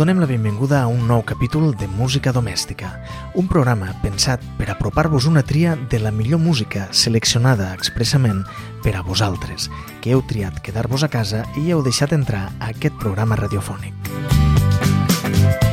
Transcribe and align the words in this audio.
donem 0.00 0.18
la 0.18 0.24
benvinguda 0.24 0.78
a 0.80 0.86
un 0.88 1.02
nou 1.04 1.20
capítol 1.28 1.74
de 1.76 1.84
Música 1.86 2.32
Domèstica, 2.32 2.88
un 3.36 3.50
programa 3.52 3.90
pensat 4.00 4.40
per 4.56 4.70
apropar-vos 4.72 5.26
una 5.28 5.42
tria 5.44 5.74
de 5.76 6.00
la 6.00 6.08
millor 6.08 6.40
música 6.40 6.86
seleccionada 6.90 7.74
expressament 7.76 8.40
per 8.80 8.94
a 8.96 9.04
vosaltres, 9.04 9.68
que 10.00 10.14
heu 10.16 10.24
triat 10.24 10.62
quedar-vos 10.64 11.04
a 11.04 11.12
casa 11.12 11.44
i 11.60 11.68
heu 11.68 11.84
deixat 11.84 12.16
entrar 12.16 12.46
a 12.48 12.72
aquest 12.72 12.96
programa 12.96 13.36
radiofònic. 13.36 13.92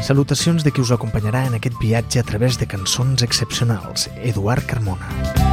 Salutacions 0.03 0.67
de 0.67 0.75
qui 0.75 0.83
us 0.83 0.91
acompanyarà 0.91 1.47
en 1.47 1.55
aquest 1.55 1.79
viatge 1.79 2.19
a 2.19 2.27
través 2.27 2.59
de 2.59 2.67
cançons 2.67 3.23
excepcionals, 3.23 4.09
Eduard 4.19 4.67
Carmona. 4.67 5.46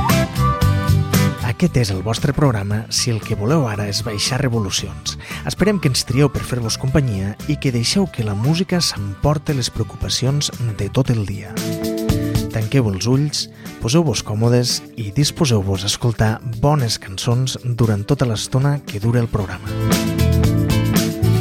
Aquest 1.55 1.77
és 1.79 1.91
el 1.95 2.01
vostre 2.03 2.33
programa 2.35 2.81
si 2.91 3.13
el 3.13 3.21
que 3.23 3.37
voleu 3.39 3.69
ara 3.71 3.85
és 3.87 4.01
baixar 4.03 4.41
revolucions. 4.41 5.13
Esperem 5.47 5.79
que 5.79 5.87
ens 5.87 6.03
trieu 6.03 6.27
per 6.27 6.43
fer-vos 6.43 6.75
companyia 6.83 7.37
i 7.47 7.55
que 7.63 7.71
deixeu 7.71 8.09
que 8.11 8.25
la 8.27 8.35
música 8.35 8.81
s'emporte 8.83 9.55
les 9.55 9.71
preocupacions 9.71 10.51
de 10.81 10.89
tot 10.91 11.13
el 11.15 11.23
dia. 11.29 11.53
Tanqueu 12.51 12.91
els 12.91 13.07
ulls, 13.07 13.45
poseu-vos 13.79 14.25
còmodes 14.27 14.81
i 14.99 15.13
disposeu-vos 15.15 15.87
a 15.87 15.93
escoltar 15.93 16.33
bones 16.59 16.99
cançons 16.99 17.55
durant 17.63 18.03
tota 18.03 18.27
l'estona 18.27 18.81
que 18.83 18.99
dura 18.99 19.23
el 19.23 19.31
programa. 19.31 19.71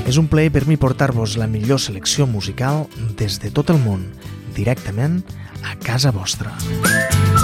És 0.05 0.21
un 0.21 0.29
plaer 0.29 0.51
per 0.53 0.67
mi 0.69 0.77
portar-vos 0.77 1.39
la 1.41 1.49
millor 1.49 1.81
selecció 1.81 2.29
musical 2.29 2.85
des 3.17 3.41
de 3.41 3.49
tot 3.49 3.73
el 3.73 3.81
món, 3.81 4.05
directament 4.53 5.23
a 5.65 5.73
casa 5.81 6.13
vostra. 6.13 6.53
Música 6.69 7.42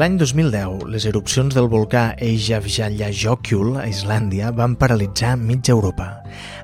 L'any 0.00 0.14
2010, 0.16 0.86
les 0.88 1.04
erupcions 1.10 1.52
del 1.52 1.66
volcà 1.68 2.14
Eyjafjallajökull 2.24 3.74
a 3.82 3.82
Islàndia 3.90 4.48
van 4.56 4.72
paralitzar 4.80 5.34
mitja 5.36 5.74
Europa. 5.74 6.06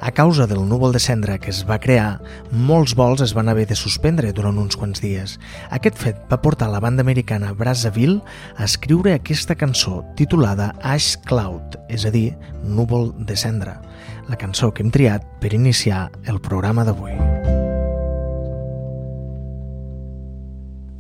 A 0.01 0.13
causa 0.17 0.47
del 0.49 0.63
núvol 0.71 0.97
de 0.97 1.03
cendra 1.05 1.37
que 1.37 1.53
es 1.53 1.61
va 1.69 1.77
crear, 1.77 2.23
molts 2.49 2.95
vols 2.97 3.21
es 3.27 3.35
van 3.37 3.53
haver 3.53 3.67
de 3.69 3.77
suspendre 3.77 4.33
durant 4.33 4.57
uns 4.57 4.81
quants 4.81 5.05
dies. 5.05 5.37
Aquest 5.69 6.01
fet 6.01 6.25
va 6.33 6.41
portar 6.41 6.71
la 6.73 6.81
banda 6.81 7.05
americana 7.05 7.53
Brazzaville 7.53 8.23
a 8.57 8.65
escriure 8.65 9.13
aquesta 9.13 9.59
cançó 9.59 10.01
titulada 10.17 10.73
Ash 10.81 11.21
Cloud, 11.29 11.77
és 11.93 12.09
a 12.09 12.15
dir, 12.15 12.31
núvol 12.65 13.11
de 13.19 13.37
cendra, 13.37 13.83
la 14.33 14.41
cançó 14.41 14.73
que 14.73 14.87
hem 14.87 14.95
triat 14.95 15.29
per 15.45 15.53
iniciar 15.53 16.07
el 16.25 16.41
programa 16.41 16.89
d'avui. 16.89 17.26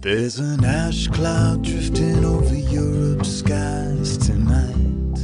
There's 0.06 0.38
an 0.38 0.64
ash 0.64 1.08
cloud 1.08 1.64
drifting 1.64 2.24
over 2.24 2.54
Europe's 2.54 3.38
skies 3.38 4.16
tonight. 4.16 5.18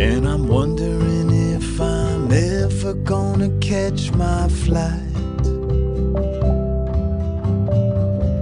And 0.00 0.26
I'm 0.26 0.48
wondering 0.48 1.30
if 1.30 1.80
I'm 1.80 2.32
ever 2.32 2.94
gonna 2.94 3.56
catch 3.60 4.10
my 4.10 4.48
flight. 4.48 5.44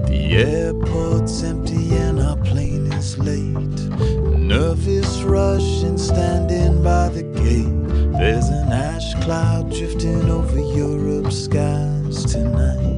The 0.09 0.29
airport's 0.33 1.43
empty 1.43 1.97
and 1.97 2.21
our 2.21 2.39
plane 2.39 2.91
is 2.95 3.19
late. 3.19 3.79
Nervous 4.39 5.21
rush 5.21 5.83
and 5.83 6.01
standing 6.01 6.83
by 6.83 7.11
the 7.11 7.25
gate. 7.25 8.19
There's 8.19 8.49
an 8.49 8.73
ash 8.73 9.13
cloud 9.23 9.71
drifting 9.71 10.31
over 10.31 10.59
Europe's 10.59 11.45
skies 11.45 12.25
tonight. 12.25 12.98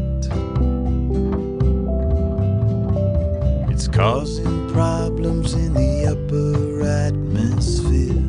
Causing 4.00 4.66
problems 4.72 5.52
in 5.52 5.74
the 5.74 6.06
upper 6.06 6.82
atmosphere. 6.82 8.24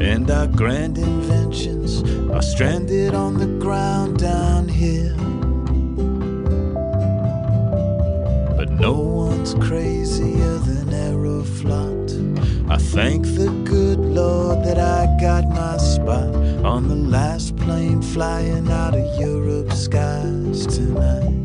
And 0.00 0.30
our 0.30 0.46
grand 0.46 0.96
inventions 0.96 2.02
are 2.30 2.40
stranded 2.40 3.12
on 3.12 3.36
the 3.36 3.50
ground 3.62 4.18
down 4.18 4.66
here. 4.66 5.14
But 8.56 8.70
no 8.70 8.94
one's 8.94 9.52
crazier 9.66 10.56
than 10.68 10.88
Aeroflot. 10.88 12.08
I 12.70 12.78
thank 12.78 13.26
the 13.26 13.50
good 13.66 13.98
Lord 13.98 14.64
that 14.64 14.78
I 14.78 15.04
got 15.20 15.44
my 15.50 15.76
spot 15.76 16.34
on 16.64 16.88
the 16.88 16.96
last 16.96 17.56
plane 17.56 18.00
flying 18.00 18.70
out 18.70 18.94
of 18.94 19.20
Europe's 19.20 19.80
skies 19.80 20.66
tonight. 20.66 21.41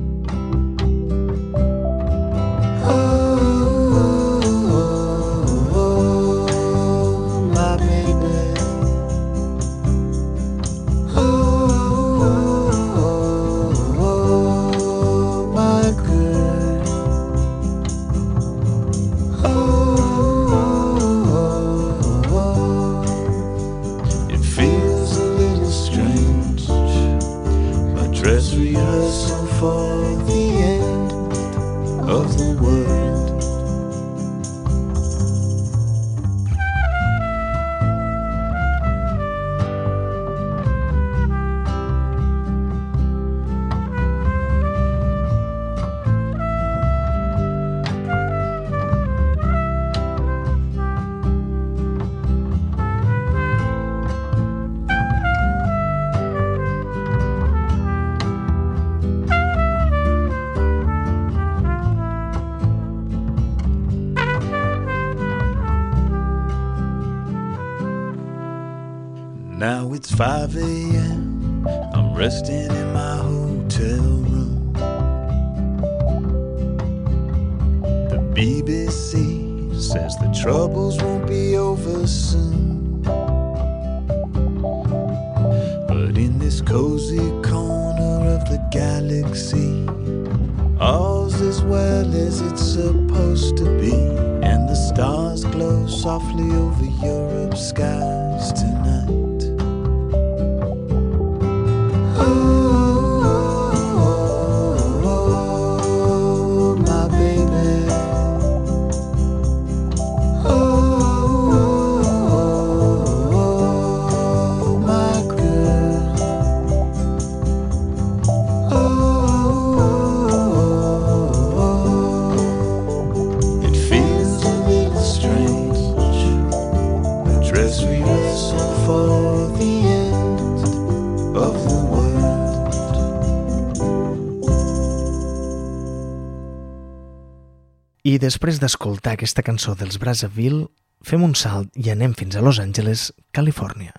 I 138.08 138.14
després 138.24 138.62
d'escoltar 138.62 139.18
aquesta 139.18 139.44
cançó 139.44 139.74
dels 139.76 139.98
Brazzaville, 140.00 140.70
fem 141.04 141.26
un 141.26 141.34
salt 141.36 141.74
i 141.76 141.90
anem 141.92 142.14
fins 142.16 142.38
a 142.38 142.44
Los 142.46 142.62
Angeles, 142.64 143.10
Califòrnia. 143.36 143.92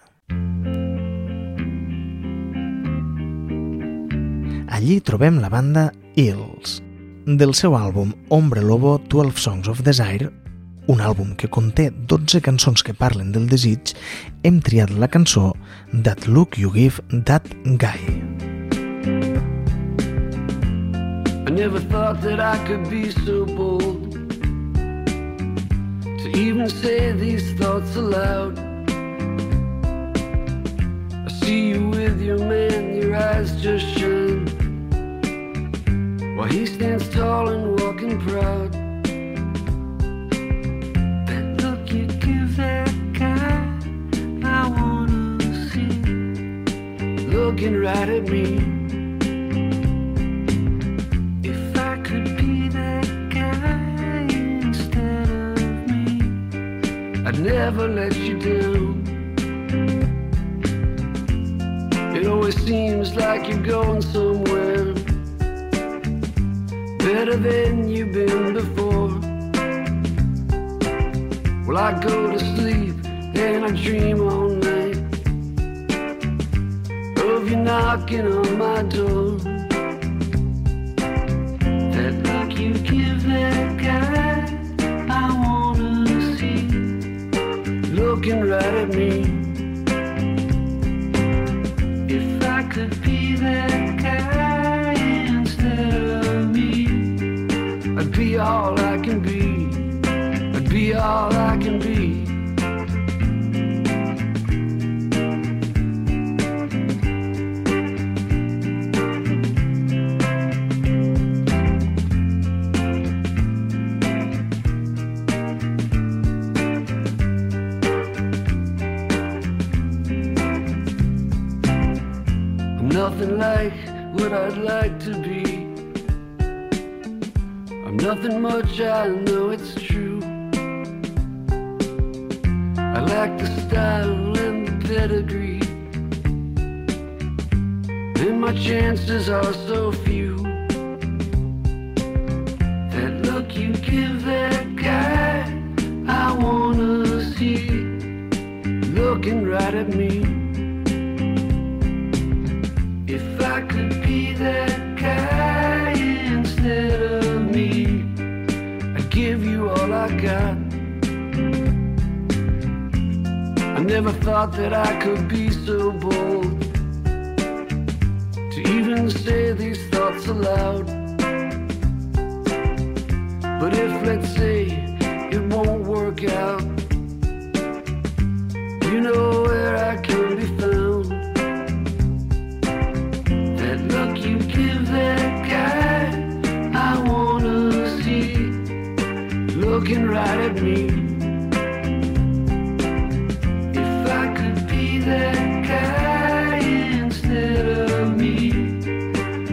Allí 4.72 4.96
trobem 5.04 5.42
la 5.42 5.52
banda 5.52 5.90
Hills. 6.16 6.78
Del 7.28 7.52
seu 7.52 7.76
àlbum 7.76 8.14
Hombre 8.32 8.64
Lobo 8.64 8.96
12 9.12 9.36
Songs 9.44 9.68
of 9.68 9.84
Desire, 9.84 10.32
un 10.88 11.04
àlbum 11.04 11.36
que 11.36 11.52
conté 11.52 11.90
12 11.92 12.40
cançons 12.40 12.80
que 12.80 12.96
parlen 12.96 13.34
del 13.36 13.44
desig, 13.52 13.92
hem 14.40 14.62
triat 14.64 14.96
la 14.96 15.12
cançó 15.12 15.50
That 15.92 16.30
Look 16.32 16.56
You 16.56 16.72
Give 16.72 17.04
That 17.28 17.44
Guy. 17.76 18.37
Never 21.58 21.80
thought 21.80 22.20
that 22.20 22.38
I 22.38 22.56
could 22.68 22.88
be 22.88 23.10
so 23.10 23.44
bold 23.44 24.12
To 26.22 26.28
even 26.36 26.70
say 26.70 27.10
these 27.10 27.52
thoughts 27.58 27.96
aloud. 27.96 28.56
I 31.26 31.28
see 31.40 31.70
you 31.70 31.88
with 31.88 32.20
your 32.20 32.38
man, 32.38 32.94
your 32.96 33.16
eyes 33.16 33.60
just 33.60 33.84
shine 33.98 34.46
While 36.36 36.46
he 36.46 36.64
stands 36.64 37.08
tall 37.08 37.48
and 37.48 37.80
walking 37.80 38.20
proud. 38.20 38.72
That 41.26 41.44
look 41.62 41.92
you 41.92 42.06
give 42.06 42.56
that 42.56 42.92
guy, 43.14 43.58
I 44.44 44.68
wanna 44.68 45.40
see. 45.70 45.90
Looking 47.26 47.80
right 47.80 48.08
at 48.08 48.28
me. 48.28 48.67
Never 57.38 57.88
let 57.88 58.16
you 58.16 58.38
down. 58.38 59.04
It 62.16 62.26
always 62.26 62.56
seems 62.64 63.14
like 63.14 63.48
you're 63.48 63.62
going 63.62 64.02
somewhere 64.02 64.92
better 66.98 67.36
than 67.36 67.88
you've 67.88 68.12
been 68.12 68.54
before. 68.54 69.08
Well, 71.66 71.78
I 71.78 72.00
go 72.02 72.32
to 72.32 72.38
sleep 72.56 72.96
and 73.36 73.64
I 73.64 73.70
dream 73.70 74.20
all 74.20 74.48
night 74.48 74.96
of 77.38 77.48
you 77.48 77.56
knocking 77.56 78.26
on 78.26 78.58
my 78.58 78.82
door. 78.82 79.38
That 81.94 82.14
look 82.24 82.58
you 82.58 82.72
give 82.74 83.22
that 83.24 83.76
guy, 83.76 84.37
Looking 88.18 88.40
right 88.50 88.64
at 88.64 88.88
me. 88.88 89.37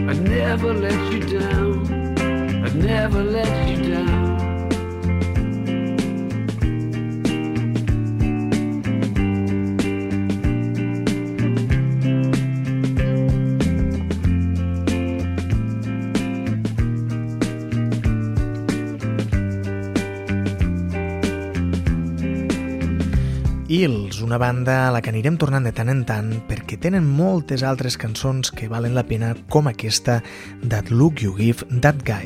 I'd 0.08 0.22
never 0.22 0.72
let 0.72 1.12
you 1.12 1.38
down. 1.38 2.64
I'd 2.64 2.76
never 2.76 3.24
let 3.24 3.68
you 3.68 3.94
down. 3.94 4.35
Hills, 23.76 24.22
una 24.22 24.38
banda 24.38 24.86
a 24.86 24.90
la 24.90 25.02
que 25.04 25.10
anirem 25.12 25.34
tornant 25.36 25.66
de 25.66 25.72
tant 25.76 25.90
en 25.92 25.98
tant 26.08 26.30
perquè 26.48 26.78
tenen 26.80 27.04
moltes 27.04 27.60
altres 27.60 27.98
cançons 28.00 28.48
que 28.48 28.70
valen 28.72 28.96
la 28.96 29.04
pena 29.04 29.34
com 29.52 29.68
aquesta 29.68 30.22
That 30.64 30.88
Look 30.88 31.20
You 31.20 31.36
Give 31.36 31.68
That 31.84 32.00
Guy. 32.06 32.24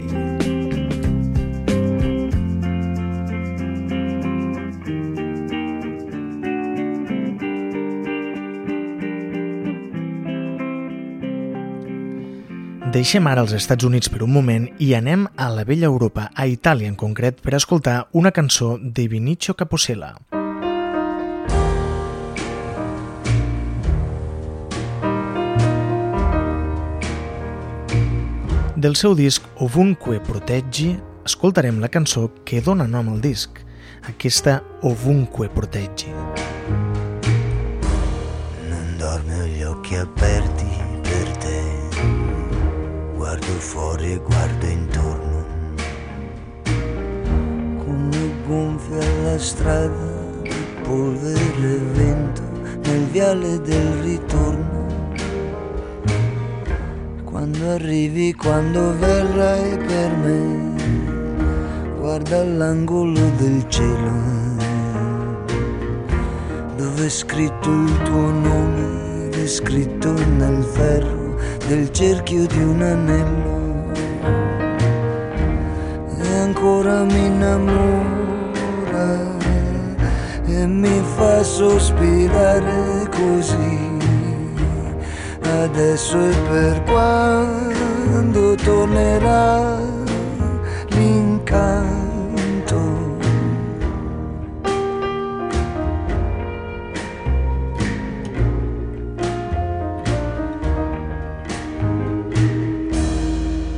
Deixem 12.95 13.27
ara 13.27 13.43
els 13.43 13.57
Estats 13.59 13.87
Units 13.87 14.11
per 14.11 14.23
un 14.23 14.31
moment 14.35 14.69
i 14.79 14.95
anem 14.95 15.27
a 15.35 15.51
la 15.51 15.67
vella 15.67 15.91
Europa, 15.91 16.31
a 16.31 16.47
Itàlia 16.47 16.91
en 16.91 16.99
concret, 16.99 17.43
per 17.43 17.59
escoltar 17.59 18.05
una 18.13 18.31
cançó 18.31 18.77
de 18.79 19.09
Vinicio 19.11 19.59
Capocella. 19.59 20.15
Del 28.81 28.95
seu 28.97 29.13
disc 29.15 29.43
Ovunque 29.57 30.21
Proteggi 30.25 30.95
ascoltarem 31.29 31.83
la 31.83 31.89
cançó 31.93 32.31
que 32.49 32.63
dona 32.65 32.87
nom 32.89 33.11
al 33.13 33.19
disc, 33.21 33.59
aquesta 34.09 34.55
Ovunque 34.89 35.51
Proteggi. 35.53 36.09
Non 38.71 38.97
dormo 38.97 39.45
gli 39.45 39.63
occhi 39.63 39.97
aperti 39.97 40.65
per 41.03 41.29
te, 41.45 41.61
guardo 43.19 43.53
fuori 43.59 44.13
e 44.13 44.17
guardo 44.17 44.67
intorno, 44.67 45.45
come 47.85 48.33
gonfia 48.47 49.05
la 49.25 49.39
strada 49.39 50.41
di 50.41 50.55
polvere 50.85 51.75
e 51.75 51.79
vento 52.01 52.43
nel 52.89 53.05
viale 53.13 53.61
del 53.61 53.93
ritorno 54.01 54.80
quando 57.31 57.71
arrivi, 57.71 58.35
quando 58.35 58.93
verrai 58.99 59.79
per 59.79 60.17
me, 60.17 60.75
guarda 61.99 62.43
l'angolo 62.43 63.21
del 63.37 63.65
cielo 63.69 64.49
dove 66.77 67.07
è 67.07 67.09
scritto 67.09 67.71
il 67.71 68.03
tuo 68.03 68.31
nome, 68.31 69.29
è 69.31 69.47
scritto 69.47 70.13
nel 70.13 70.65
ferro 70.65 71.37
del 71.69 71.91
cerchio 71.93 72.47
di 72.47 72.63
un 72.63 72.83
anello. 72.83 73.93
E 76.21 76.37
ancora 76.39 77.05
mi 77.05 77.27
innamora 77.27 78.19
e 80.47 80.67
mi 80.67 81.03
fa 81.17 81.43
sospirare 81.45 83.09
così 83.09 83.90
adesso 85.63 86.19
e 86.19 86.35
per 86.49 86.83
quando 86.85 88.55
tornerà 88.55 89.79
l'incanto. 90.89 91.99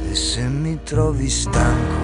E 0.08 0.14
se 0.14 0.42
mi 0.42 0.78
trovi 0.84 1.28
stanco, 1.28 2.00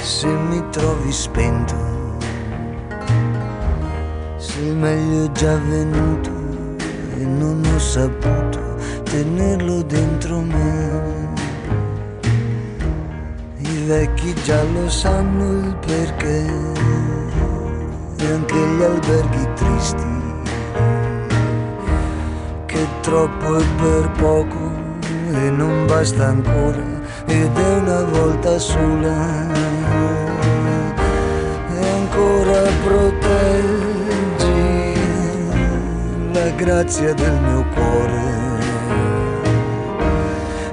se 0.00 0.26
mi 0.28 0.62
trovi 0.70 1.12
spento, 1.12 1.74
se 4.36 4.60
il 4.60 4.74
meglio 4.74 5.30
già 5.32 5.56
venuto 5.56 6.35
saputo 7.96 8.60
tenerlo 9.04 9.82
dentro 9.82 10.40
me. 10.40 11.34
I 13.56 13.84
vecchi 13.86 14.34
già 14.44 14.62
lo 14.74 14.86
sanno 14.90 15.44
il 15.66 15.76
perché 15.86 16.44
e 18.18 18.26
anche 18.36 18.54
gli 18.54 18.82
alberghi 18.82 19.48
tristi 19.54 20.14
che 22.66 22.86
troppo 23.00 23.56
è 23.56 23.64
per 23.80 24.10
poco 24.18 24.62
e 25.32 25.50
non 25.50 25.86
basta 25.86 26.26
ancora 26.26 26.84
ed 27.24 27.56
è 27.56 27.76
una 27.78 28.02
volta 28.02 28.58
sola 28.58 29.16
e 31.74 31.88
ancora 31.98 32.60
proteggi 32.84 33.15
grazia 36.56 37.14
del 37.14 37.40
mio 37.40 37.64
cuore. 37.74 38.34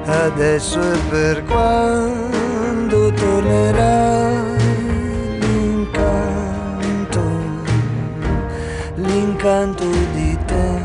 Adesso 0.05 0.79
è 0.79 0.97
per 1.09 1.43
quando 1.43 3.11
tornerà 3.11 4.29
l'incanto 5.39 7.21
l'incanto 8.95 9.85
di 10.13 10.37
te 10.45 10.81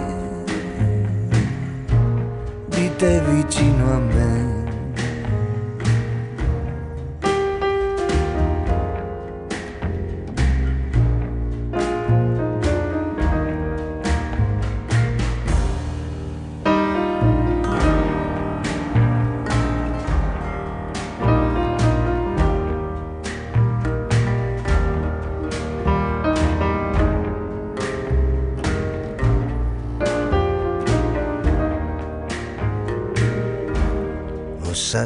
di 2.67 2.91
te 2.97 3.21
vicino 3.21 3.93
a 3.93 3.99
me 3.99 4.58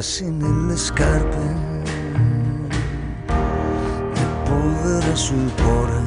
sassi 0.03 0.29
nelle 0.29 0.75
scarpe 0.75 1.37
e 3.25 4.25
polvere 4.43 5.15
sul 5.15 5.49
cuore, 5.55 6.01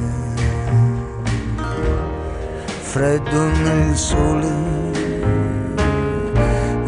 freddo 2.81 3.47
nel 3.63 3.95
sole 3.95 4.49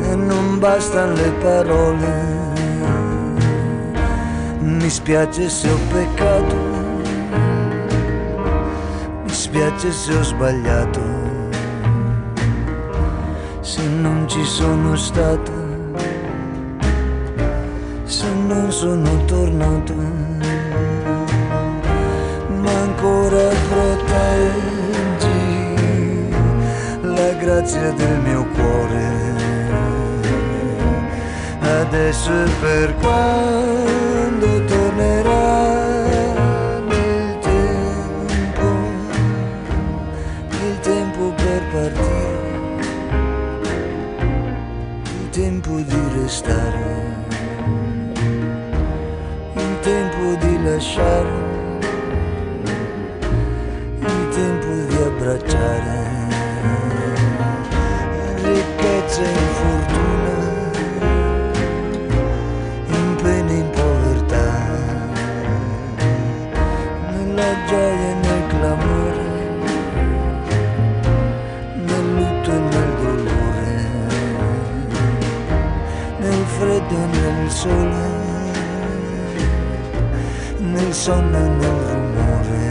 e 0.04 0.16
non 0.16 0.60
bastano 0.60 1.14
le 1.14 1.32
parole. 1.42 2.38
Mi 4.60 4.90
spiace 4.90 5.50
se 5.50 5.68
ho 5.68 5.80
peccato, 5.92 6.56
mi 9.24 9.34
spiace 9.34 9.92
se 9.92 10.16
ho 10.16 10.22
sbagliato, 10.24 11.02
se 13.62 13.82
non 13.88 14.28
ci 14.28 14.46
sono 14.46 14.96
stato 14.96 15.49
sono 18.80 19.26
tornato, 19.26 19.94
ma 22.64 22.72
ancora 22.88 23.50
proteggi 23.68 24.68
la 27.02 27.34
grazia 27.34 27.92
del 27.92 28.20
mio 28.20 28.46
cuore. 28.56 29.08
Adesso 31.60 32.32
per 32.62 32.96
quando 33.02 33.59
e 76.92 77.06
nel 77.22 77.50
sole 77.50 78.20
nel 80.60 80.94
sonno 80.94 81.38
e 81.38 81.50
nel 81.50 81.80
rumore, 81.92 82.68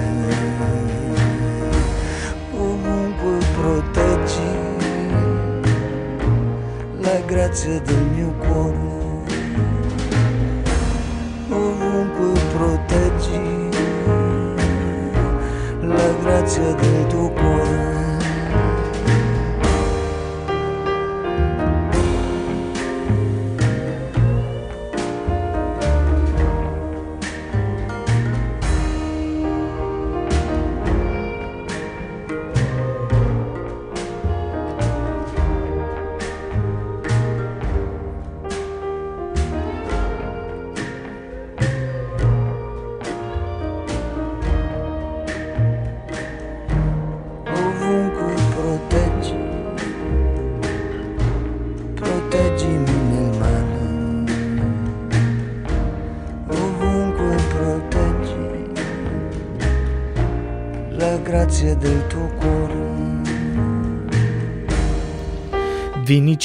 ovunque 2.52 3.38
proteggi 3.54 4.52
la 7.00 7.20
grazia 7.26 7.80
del 7.80 8.02
mio 8.14 8.32
cuore, 8.38 8.76
ovunque 11.48 12.40
proteggi 12.52 13.68
la 15.80 16.12
grazia 16.22 16.74
del 16.74 17.06
tuo 17.06 17.30
cuore. 17.30 17.97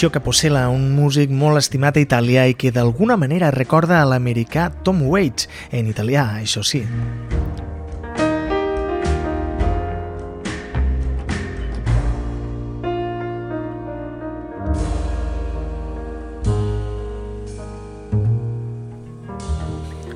Vinicio 0.04 0.20
Capocella, 0.20 0.68
un 0.68 0.90
músic 0.98 1.32
molt 1.32 1.62
estimat 1.62 1.96
a 1.96 2.02
Itàlia 2.04 2.44
i 2.52 2.58
que 2.60 2.74
d'alguna 2.76 3.16
manera 3.22 3.54
recorda 3.56 4.02
a 4.02 4.10
l'americà 4.12 4.68
Tom 4.84 5.00
Waits, 5.08 5.48
en 5.72 5.88
italià, 5.88 6.28
això 6.44 6.60
sí. 6.60 6.84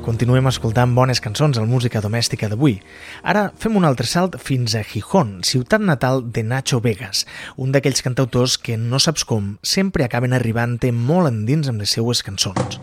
Continuem 0.07 0.45
escoltant 0.47 0.93
bones 0.95 1.19
cançons 1.19 1.57
al 1.59 1.65
Música 1.67 1.99
Domèstica 1.99 2.47
d'avui. 2.47 2.77
Ara 3.27 3.49
fem 3.59 3.73
un 3.75 3.83
altre 3.83 4.07
salt 4.07 4.37
fins 4.39 4.71
a 4.79 4.79
Gijón, 4.87 5.41
ciutat 5.43 5.83
natal 5.83 6.21
de 6.31 6.45
Nacho 6.47 6.79
Vegas, 6.79 7.25
un 7.59 7.73
d'aquells 7.75 7.99
cantautors 8.05 8.55
que 8.55 8.77
no 8.79 9.01
saps 9.03 9.25
com 9.27 9.57
sempre 9.59 10.05
acaben 10.05 10.31
arribant 10.31 10.77
molt 10.95 11.27
endins 11.27 11.67
amb 11.67 11.83
les 11.83 11.91
seues 11.91 12.23
cançons. 12.23 12.79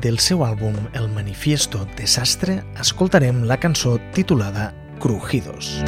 Del 0.00 0.16
seu 0.24 0.46
àlbum 0.48 0.72
El 0.94 1.10
Manifiesto 1.12 1.84
Desastre 1.98 2.62
escoltarem 2.80 3.44
la 3.44 3.60
cançó 3.60 3.98
titulada 4.14 4.72
Crujidos. 4.98 5.84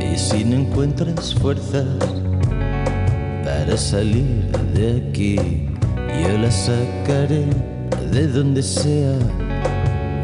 Y 0.00 0.16
si 0.16 0.44
no 0.44 0.56
encuentras 0.56 1.34
fuerzas 1.34 2.25
para 3.58 3.76
salir 3.76 4.50
de 4.74 5.02
aquí. 5.02 5.36
Yo 6.22 6.38
la 6.38 6.50
sacaré 6.50 7.44
de 8.12 8.26
donde 8.26 8.62
sea 8.62 9.16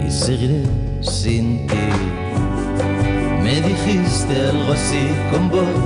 y 0.07 0.11
seguiré 0.11 0.63
sin 1.01 1.67
ti. 1.67 1.87
Me 3.43 3.55
dijiste 3.61 4.35
algo 4.51 4.73
así 4.73 5.05
con 5.31 5.49
voz 5.49 5.77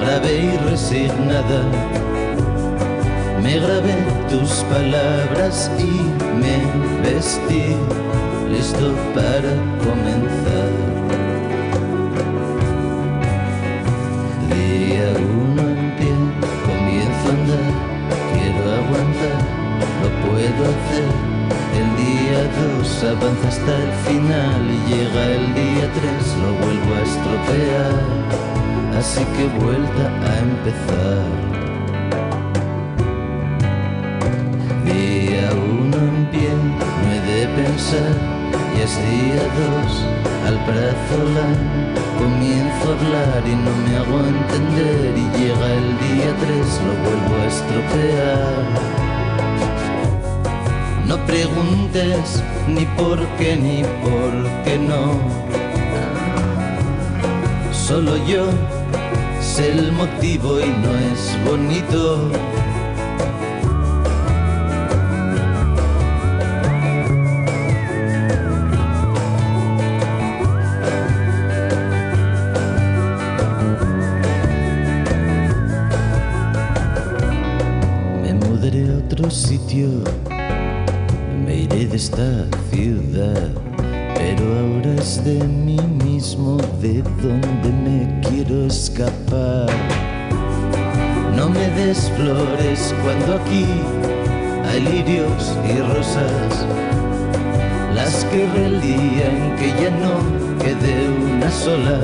grave 0.00 0.32
y 0.52 0.70
resignada. 0.70 1.60
Me 3.42 3.54
grabé 3.58 3.96
tus 4.30 4.50
palabras 4.74 5.70
y 5.78 5.92
me 6.42 6.56
vestí 7.02 7.64
listo 8.50 8.94
para 9.14 9.52
comenzar. 9.84 10.63
El 20.56 21.88
día 21.96 22.40
2 22.78 23.04
avanza 23.04 23.48
hasta 23.48 23.74
el 23.76 23.92
final 24.06 24.62
y 24.70 24.78
llega 24.88 25.22
el 25.32 25.52
día 25.52 25.90
3, 25.92 26.36
lo 26.42 26.50
vuelvo 26.64 26.94
a 26.94 27.02
estropear. 27.02 27.94
Así 28.96 29.24
que 29.34 29.44
vuelta 29.58 30.04
a 30.22 30.38
empezar. 30.38 31.26
Día 34.84 35.50
1 35.52 35.96
en 35.96 36.26
pie, 36.30 36.50
no 36.54 37.14
de 37.26 37.48
pensar. 37.60 38.14
Y 38.76 38.80
es 38.82 38.96
día 38.96 39.42
2, 39.82 40.04
al 40.46 40.58
brazo 40.68 41.18
comienzo 42.16 42.90
a 42.90 42.94
hablar 42.94 43.42
y 43.44 43.56
no 43.56 43.72
me 43.84 43.96
hago 43.96 44.20
entender. 44.20 45.14
Y 45.16 45.24
llega 45.36 45.66
el 45.72 45.88
día 45.98 46.30
3, 46.38 46.80
lo 46.86 46.92
vuelvo 47.02 47.42
a 47.42 47.46
estropear. 47.46 49.03
No 51.06 51.18
preguntes 51.26 52.42
ni 52.66 52.86
por 52.96 53.18
qué 53.36 53.56
ni 53.56 53.82
por 54.02 54.32
qué 54.64 54.78
no. 54.78 55.18
Solo 57.72 58.16
yo 58.26 58.46
sé 59.40 59.72
el 59.72 59.92
motivo 59.92 60.60
y 60.60 60.66
no 60.66 60.92
es 61.12 61.38
bonito. 61.46 62.30
Donde 87.24 87.72
me 87.72 88.20
quiero 88.20 88.66
escapar. 88.66 89.70
No 91.34 91.48
me 91.48 91.68
des 91.70 92.10
flores 92.16 92.94
cuando 93.02 93.36
aquí 93.36 93.66
hay 94.68 94.80
lirios 94.80 95.56
y 95.66 95.80
rosas, 95.94 96.66
las 97.94 98.24
que 98.26 98.44
el 98.44 98.80
día 98.80 99.26
en 99.30 99.56
que 99.56 99.68
ya 99.82 99.90
no 100.04 100.14
quede 100.62 101.08
una 101.08 101.50
sola, 101.50 102.00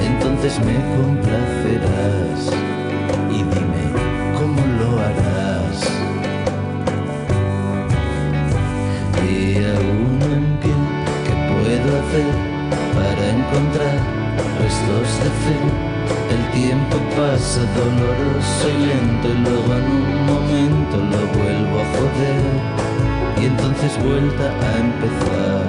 entonces 0.00 0.58
me 0.60 0.76
complacerás 0.96 2.40
y 3.30 3.38
dime 3.38 3.86
cómo 4.38 4.60
lo 4.78 5.00
harás. 5.00 5.38
para 12.94 13.30
encontrar 13.30 14.27
restos 14.60 15.08
de 15.22 15.30
fe. 15.42 15.58
El 16.34 16.42
tiempo 16.60 16.96
pasa 17.16 17.60
doloroso 17.76 18.64
y 18.68 18.86
lento 18.86 19.28
y 19.28 19.38
luego 19.44 19.70
en 19.74 19.86
un 19.98 20.08
momento 20.26 20.96
lo 20.96 21.22
vuelvo 21.38 21.76
a 21.80 21.86
joder 21.96 22.44
y 23.40 23.46
entonces 23.46 23.90
vuelta 24.02 24.46
a 24.68 24.78
empezar. 24.86 25.66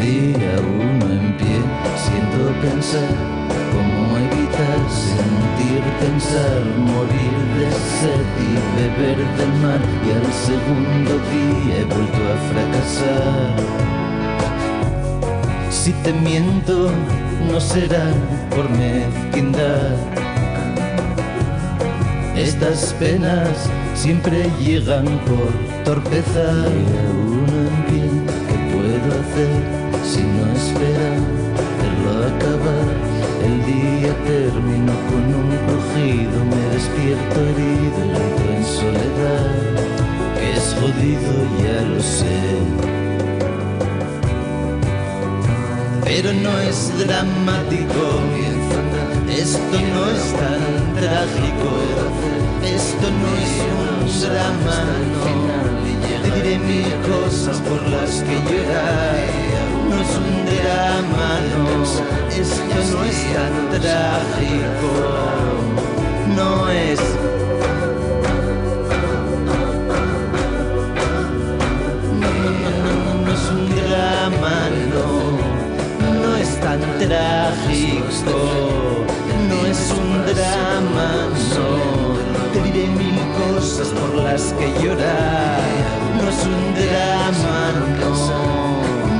Día 0.00 0.54
uno 0.60 1.06
en 1.12 1.36
pie, 1.36 1.60
siento 1.96 2.38
pensar 2.60 3.42
¿Cómo 3.72 4.18
evitar 4.18 4.80
sentir, 4.90 5.82
pensar, 6.00 6.60
morir 6.76 7.34
de 7.56 7.70
sed 7.96 8.26
y 8.38 8.52
beber 8.76 9.16
del 9.16 9.52
mar? 9.62 9.80
Y 10.04 10.10
al 10.12 10.32
segundo 10.32 11.12
día 11.32 11.80
he 11.80 11.84
vuelto 11.84 12.20
a 12.32 12.36
fracasar. 12.50 14.01
Si 15.82 15.90
te 16.04 16.12
miento, 16.12 16.92
no 17.50 17.60
será 17.60 18.06
por 18.54 18.70
mezquindad. 18.70 19.96
Estas 22.36 22.92
penas 23.00 23.48
siempre 23.92 24.48
llegan 24.60 25.06
por 25.26 25.50
torpeza. 25.82 26.46
Uno 27.26 27.56
en 27.66 27.76
pie, 27.88 28.08
¿qué 28.46 28.56
puedo 28.72 29.08
hacer 29.22 29.52
si 30.06 30.22
no 30.22 30.52
espera 30.54 31.10
verlo 31.80 32.12
acabar? 32.30 32.88
El 33.44 33.56
día 33.66 34.14
terminó 34.24 34.94
con 35.10 35.34
un 35.34 35.50
crujido, 35.66 36.44
me 36.44 36.62
despierto 36.76 37.40
herido, 37.40 38.61
es 46.72 47.06
dramático, 47.06 48.04
esto 49.28 49.76
no 49.94 50.02
es 50.16 50.24
tan 50.40 50.62
trágico, 50.96 51.70
esto 52.64 53.06
no 53.20 53.30
es 53.44 53.52
un 53.80 53.90
drama, 54.22 54.78
no. 55.12 55.24
Te 56.22 56.30
diré 56.30 56.58
mil 56.58 56.92
cosas 57.10 57.58
por 57.60 57.80
las 57.88 58.22
que 58.22 58.36
llorar 58.48 59.20
no 59.88 59.96
es 60.00 60.12
un 60.24 60.34
drama, 60.50 61.30
esto 62.30 62.96
no 62.96 63.04
es 63.04 63.20
tan 63.34 63.54
trágico, 63.80 64.90
no 66.34 66.70
es. 66.70 67.41
Trágico, 77.12 78.38
no 79.48 79.66
es 79.66 79.82
un 80.02 80.10
drama, 80.30 81.10
no. 81.54 81.70
Te 82.52 82.58
diré 82.62 82.86
mil 82.88 83.18
cosas 83.40 83.88
por 83.88 84.14
las 84.14 84.42
que 84.58 84.68
llorar, 84.82 85.60
no 86.16 86.24
es 86.32 86.40
un 86.54 86.64
drama, 86.80 87.58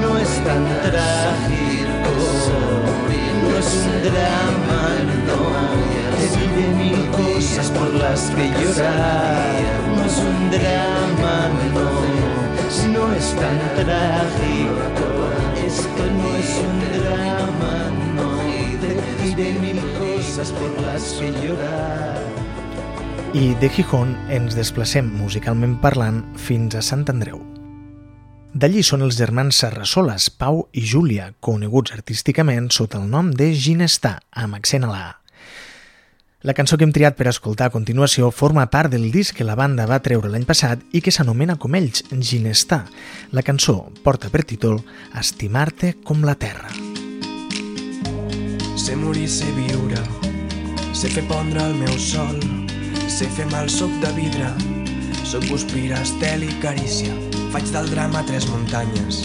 no 0.02 0.11
es 0.18 0.33
tan 0.46 0.64
trágico, 0.87 2.14
no 3.42 3.59
es 3.62 3.70
un 3.85 3.94
drama, 4.09 4.83
no. 5.28 5.42
Te 6.18 6.26
diré 6.38 6.66
mil 6.83 7.02
cosas 7.11 7.70
por 7.70 7.92
las 7.94 8.20
que 8.35 8.48
llorar, 8.61 9.52
no 9.94 10.05
es 10.11 10.16
un 10.31 10.50
drama, 10.50 11.37
no. 11.74 12.33
No 12.92 13.12
es 13.14 13.35
tan 13.37 13.59
trágico. 13.76 15.52
Esto 15.72 16.04
no 16.18 16.37
es 16.37 16.50
un 16.68 16.78
drama, 17.02 17.90
no. 18.16 18.28
Te 18.82 19.24
diré 19.24 19.52
mil 19.58 19.80
cosas 19.98 20.52
por 20.52 20.82
las 20.82 21.12
que 21.14 21.30
llorar. 21.40 22.20
I 23.32 23.54
de 23.54 23.70
Gijón 23.70 24.12
ens 24.28 24.52
desplacem 24.52 25.08
musicalment 25.16 25.78
parlant 25.80 26.20
fins 26.37 26.76
a 26.76 26.82
Sant 26.85 27.06
Andreu. 27.08 27.40
D'allí 28.52 28.82
són 28.85 29.00
els 29.06 29.16
germans 29.16 29.62
Serrasoles, 29.64 30.28
Pau 30.28 30.66
i 30.76 30.85
Júlia, 30.85 31.30
coneguts 31.40 31.96
artísticament 31.96 32.68
sota 32.68 33.00
el 33.00 33.08
nom 33.08 33.32
de 33.32 33.48
Ginestà, 33.56 34.18
amb 34.37 34.61
accent 34.61 34.85
a 34.85 34.92
la 34.92 35.02
A. 35.06 35.21
La 36.42 36.55
cançó 36.59 36.74
que 36.74 36.83
hem 36.83 36.90
triat 36.90 37.14
per 37.14 37.28
escoltar 37.31 37.68
a 37.68 37.70
continuació 37.70 38.33
forma 38.35 38.64
part 38.66 38.90
del 38.90 39.12
disc 39.14 39.37
que 39.38 39.44
la 39.46 39.55
banda 39.55 39.85
va 39.87 40.00
treure 40.02 40.31
l'any 40.31 40.42
passat 40.42 40.81
i 40.90 40.98
que 40.98 41.12
s'anomena 41.14 41.55
com 41.55 41.76
ells, 41.78 42.02
Ginestà. 42.11 42.81
La 43.31 43.44
cançó 43.46 43.76
porta 44.02 44.26
per 44.33 44.42
títol 44.42 44.81
Estimar-te 45.20 45.92
com 46.02 46.26
la 46.26 46.35
terra. 46.35 46.72
Sé 48.74 48.98
morir, 48.98 49.28
sé 49.31 49.46
viure, 49.55 50.02
sé 50.90 51.12
fer 51.14 51.22
pondre 51.31 51.62
el 51.62 51.78
meu 51.78 51.94
sol, 51.94 52.42
sé 53.07 53.31
fer 53.38 53.46
mal 53.55 53.70
soc 53.70 53.94
de 54.02 54.11
vidre, 54.18 54.50
soc 55.22 55.46
guspira, 55.46 56.02
estel 56.02 56.42
i 56.42 56.50
carícia, 56.64 57.14
faig 57.55 57.70
del 57.70 57.94
drama 57.94 58.26
tres 58.26 58.50
muntanyes, 58.50 59.22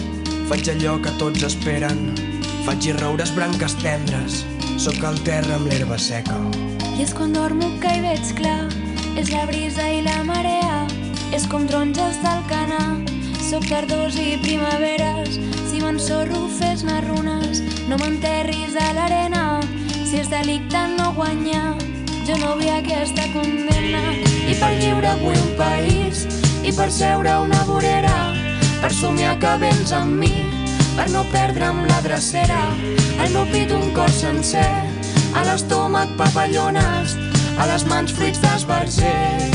faig 0.53 0.69
allò 0.75 0.99
que 1.01 1.17
tots 1.17 1.49
esperen, 1.49 2.11
faig 2.69 2.91
i 2.91 2.97
roures 3.01 3.33
branques 3.33 3.73
tendres, 3.81 4.43
sóc 4.77 5.01
el 5.01 5.23
terra 5.25 5.57
amb 5.57 5.73
l'herba 5.73 5.97
seca. 5.97 6.37
I 6.97 7.03
és 7.03 7.11
quan 7.13 7.29
dormo 7.29 7.67
que 7.77 7.91
hi 7.93 7.99
veig 8.01 8.29
clar, 8.39 8.71
és 9.21 9.27
la 9.29 9.43
brisa 9.45 9.83
i 9.93 9.99
la 10.01 10.15
marea, 10.25 10.79
és 11.29 11.43
com 11.45 11.67
taronges 11.69 12.17
del 12.23 12.39
canà, 12.49 12.79
soc 13.45 13.67
tardors 13.69 14.17
i 14.17 14.31
primaveres, 14.41 15.37
si 15.69 15.77
m'ensorro 15.83 16.47
fes-ne 16.57 16.95
runes, 17.05 17.61
no 17.85 17.99
m'enterris 18.01 18.73
a 18.81 18.87
l'arena, 18.97 19.43
si 19.93 20.23
és 20.23 20.31
delicte 20.33 20.81
no 20.95 21.11
guanyar, 21.13 21.75
jo 22.25 22.39
no 22.41 22.55
vull 22.57 22.73
aquesta 22.79 23.29
condemna. 23.35 24.01
I 24.49 24.57
per 24.57 24.73
lliure 24.81 25.13
vull 25.21 25.37
un 25.37 25.53
país, 25.61 26.25
i 26.65 26.73
per 26.73 26.89
seure 26.89 27.37
una 27.45 27.61
vorera, 27.69 28.17
per 28.81 28.89
somiar 28.89 29.37
que 29.37 29.53
vens 29.61 29.93
amb 29.93 30.17
mi, 30.25 30.33
per 30.97 31.11
no 31.13 31.27
perdre'm 31.29 31.85
la 31.93 32.01
drecera, 32.09 32.63
al 33.21 33.29
meu 33.37 33.45
pit 33.53 33.77
un 33.77 33.91
cor 33.93 34.09
sencer, 34.09 34.86
a 35.35 35.43
l'estómac 35.47 36.13
papallones, 36.19 37.15
a 37.57 37.67
les 37.71 37.85
mans 37.89 38.13
fruits 38.13 38.39
d'esbarzer. 38.43 39.51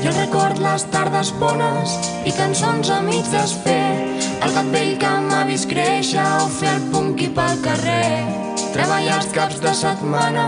Jo 0.00 0.12
record 0.16 0.60
les 0.64 0.84
tardes 0.92 1.30
bones 1.40 1.96
i 2.24 2.32
cançons 2.32 2.90
a 2.90 3.00
mig 3.04 3.26
desfer, 3.32 3.96
el 4.40 4.54
gat 4.56 4.70
vell 4.74 4.94
que 5.00 5.14
m'ha 5.28 5.42
vist 5.48 5.68
créixer 5.68 6.24
o 6.40 6.48
fer 6.58 6.72
el 6.74 6.86
punqui 6.92 7.28
pel 7.36 7.60
carrer. 7.64 8.24
Treballar 8.70 9.18
els 9.20 9.32
caps 9.34 9.60
de 9.64 9.72
setmana 9.76 10.46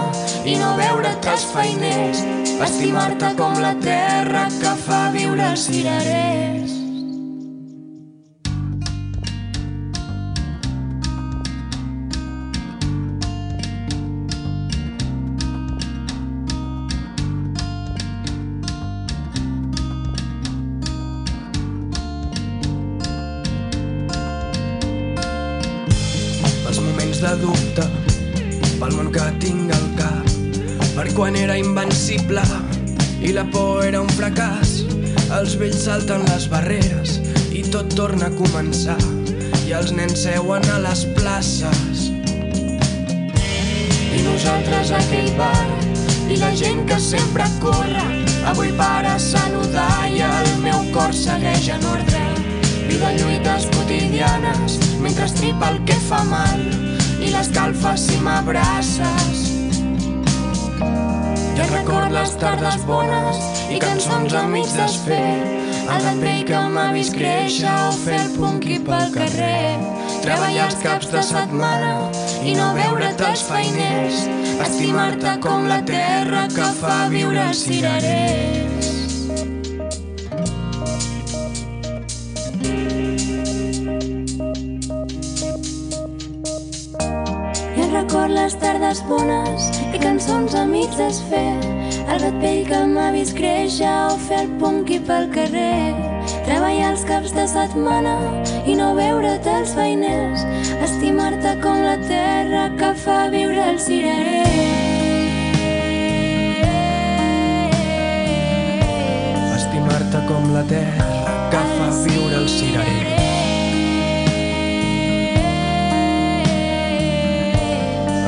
i 0.48 0.56
no 0.60 0.74
veure't 0.78 1.32
els 1.32 1.48
feiners, 1.52 2.22
estimar-te 2.68 3.34
com 3.40 3.58
la 3.60 3.74
terra 3.82 4.46
que 4.60 4.76
fa 4.86 5.02
viure 5.16 5.52
cirerers. 5.66 6.81
Salten 35.82 36.22
les 36.28 36.44
barreres 36.46 37.16
i 37.50 37.64
tot 37.66 37.88
torna 37.98 38.28
a 38.28 38.34
començar. 38.36 38.98
I 39.66 39.72
els 39.74 39.90
nens 39.96 40.20
seuen 40.22 40.62
a 40.70 40.76
les 40.84 41.00
places. 41.16 42.02
I 44.14 44.20
nosaltres 44.22 44.92
a 44.92 45.00
aquell 45.00 45.32
bar 45.38 45.66
i 46.30 46.36
la 46.38 46.52
gent 46.54 46.84
que 46.86 46.98
sempre 47.02 47.48
corre. 47.64 48.04
Avui 48.52 48.70
para 48.78 49.16
a 49.16 49.22
saludar 49.22 50.06
i 50.12 50.22
el 50.26 50.52
meu 50.62 50.84
cor 50.94 51.14
segueix 51.16 51.66
en 51.74 51.88
ordre. 51.90 52.22
Vida 52.86 53.10
lluites 53.16 53.66
quotidianes 53.74 54.78
mentre 55.02 55.26
estripa 55.26 55.72
el 55.72 55.80
que 55.88 55.98
fa 56.06 56.22
mal 56.30 56.62
i 57.18 57.32
l'escalfa 57.34 57.96
si 57.98 58.20
m'abraces. 58.22 59.42
Jo 61.58 61.66
record 61.74 62.14
les 62.14 62.38
tardes 62.38 62.78
bones 62.86 63.42
i 63.72 63.82
cançons 63.82 64.38
a 64.38 64.46
mig 64.46 64.70
desfer 64.78 65.61
el 66.00 66.20
vell 66.22 66.44
que 66.48 66.58
m'ha 66.72 66.86
vist 66.94 67.12
créixer 67.16 67.72
o 67.88 67.90
fer 68.04 68.18
el 68.20 68.30
punqui 68.36 68.78
pel 68.86 69.10
carrer. 69.14 69.76
Treballar 70.22 70.68
els 70.68 70.78
caps 70.80 71.10
de 71.12 71.22
setmana 71.26 71.92
i 72.46 72.54
no 72.56 72.70
veure't 72.76 73.20
els 73.28 73.42
feiners. 73.48 74.22
Estimar-te 74.64 75.36
com 75.44 75.66
la 75.68 75.80
terra 75.88 76.46
que 76.54 76.68
fa 76.78 76.96
viure 77.12 77.42
els 77.48 77.64
cirerers. 77.66 78.90
I 87.76 87.90
record 87.92 88.32
les 88.38 88.56
tardes 88.64 89.04
bones 89.10 89.70
i 89.92 90.00
cançons 90.00 90.54
a 90.56 90.64
mig 90.68 90.94
desfer 90.96 91.81
el 92.14 92.38
vell 92.42 92.64
que 92.68 92.80
m'ha 92.92 93.08
vist 93.14 93.32
créixer 93.38 93.92
o 94.10 94.16
fer 94.26 94.42
el 94.44 94.50
punqui 94.60 94.98
pel 95.08 95.30
carrer 95.32 95.94
treballar 96.46 96.90
els 96.92 97.06
caps 97.08 97.32
de 97.36 97.46
setmana 97.48 98.16
i 98.68 98.76
no 98.76 98.92
veure't 98.98 99.48
els 99.56 99.72
feiners 99.78 100.44
estimar-te 100.88 101.56
com 101.64 101.80
la 101.86 101.96
terra 102.08 102.68
que 102.80 102.92
fa 103.06 103.18
viure 103.32 103.70
els 103.72 103.88
cirerers 103.88 104.52
Estimar-te 109.56 110.20
com 110.28 110.52
la 110.52 110.62
terra 110.68 111.22
que 111.52 111.60
fa 111.76 111.88
viure 112.04 112.36
el 112.42 112.48
cirerer. 112.48 113.16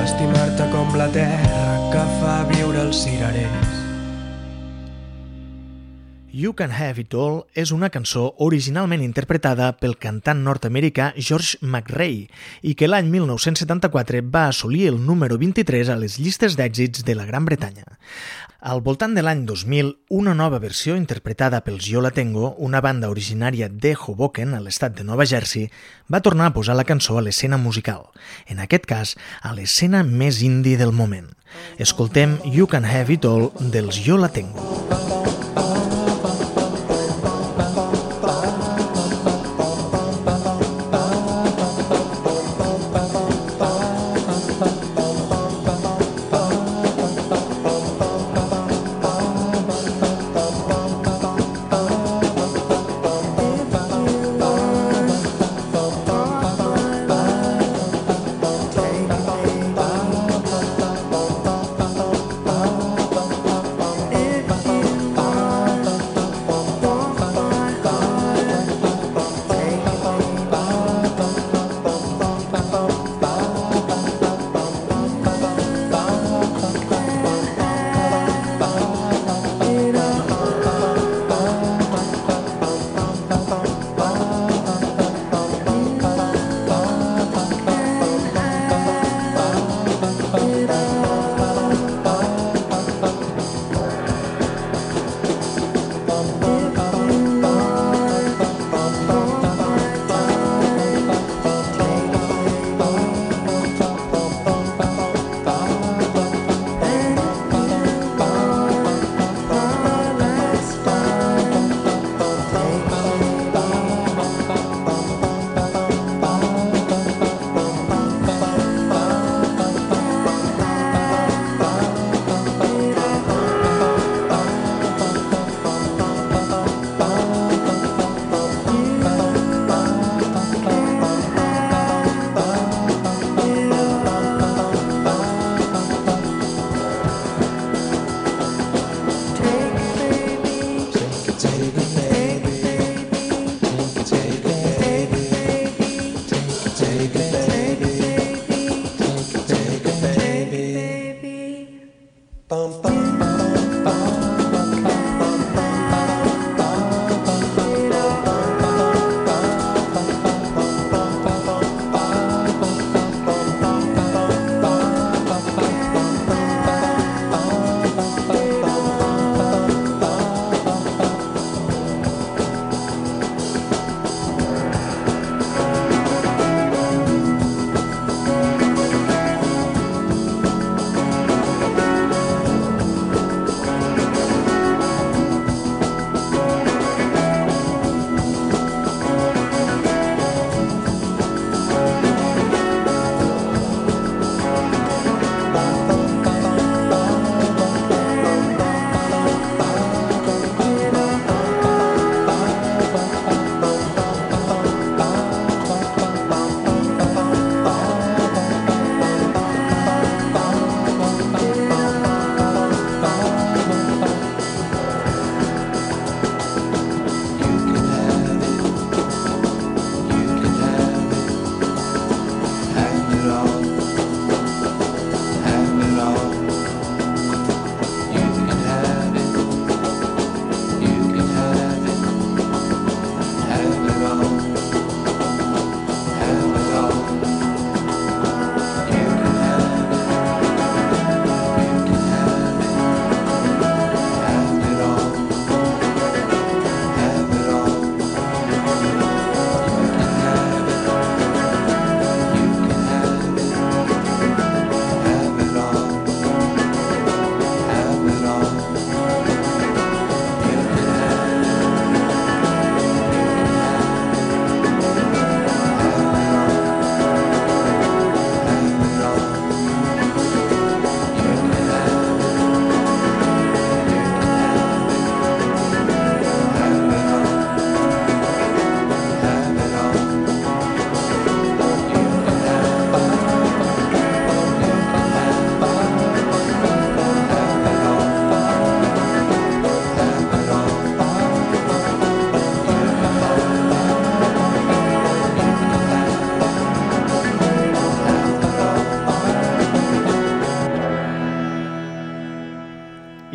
Estimar-te 0.04 0.68
com 0.72 0.96
la 1.00 1.08
terra 1.20 1.78
que 1.92 2.04
fa 2.18 2.34
viure 2.52 2.84
els 2.88 3.04
cirerers. 3.04 3.73
You 6.34 6.52
Can 6.54 6.72
Have 6.72 6.98
It 6.98 7.14
All 7.14 7.44
és 7.54 7.70
una 7.70 7.92
cançó 7.94 8.24
originalment 8.42 9.04
interpretada 9.04 9.68
pel 9.78 9.92
cantant 10.02 10.40
nord-americà 10.42 11.12
George 11.14 11.60
McRae 11.62 12.24
i 12.66 12.72
que 12.74 12.88
l'any 12.88 13.06
1974 13.12 14.18
va 14.34 14.48
assolir 14.48 14.88
el 14.90 14.98
número 15.06 15.38
23 15.38 15.92
a 15.94 15.96
les 16.00 16.16
llistes 16.18 16.56
d'èxits 16.58 17.06
de 17.06 17.14
la 17.14 17.28
Gran 17.28 17.46
Bretanya. 17.46 17.86
Al 18.58 18.82
voltant 18.82 19.14
de 19.14 19.22
l'any 19.22 19.44
2000, 19.46 19.92
una 20.10 20.34
nova 20.34 20.58
versió 20.58 20.96
interpretada 20.98 21.62
pels 21.62 21.86
Yo 21.86 22.02
La 22.02 22.10
Tengo, 22.10 22.56
una 22.58 22.80
banda 22.82 23.12
originària 23.14 23.68
de 23.70 23.94
Hoboken, 23.94 24.56
a 24.58 24.62
l'estat 24.64 24.98
de 24.98 25.06
Nova 25.06 25.28
Jersey, 25.30 25.70
va 26.10 26.24
tornar 26.24 26.50
a 26.50 26.56
posar 26.58 26.74
la 26.74 26.88
cançó 26.88 27.14
a 27.20 27.22
l'escena 27.22 27.62
musical, 27.62 28.08
en 28.48 28.58
aquest 28.58 28.90
cas 28.90 29.14
a 29.40 29.54
l'escena 29.54 30.02
més 30.02 30.42
indie 30.42 30.82
del 30.82 30.90
moment. 30.90 31.30
Escoltem 31.78 32.40
You 32.42 32.66
Can 32.66 32.90
Have 32.90 33.20
It 33.20 33.30
All 33.30 33.52
dels 33.70 34.02
Yo 34.02 34.18
La 34.18 34.34
Tengo. 34.34 35.03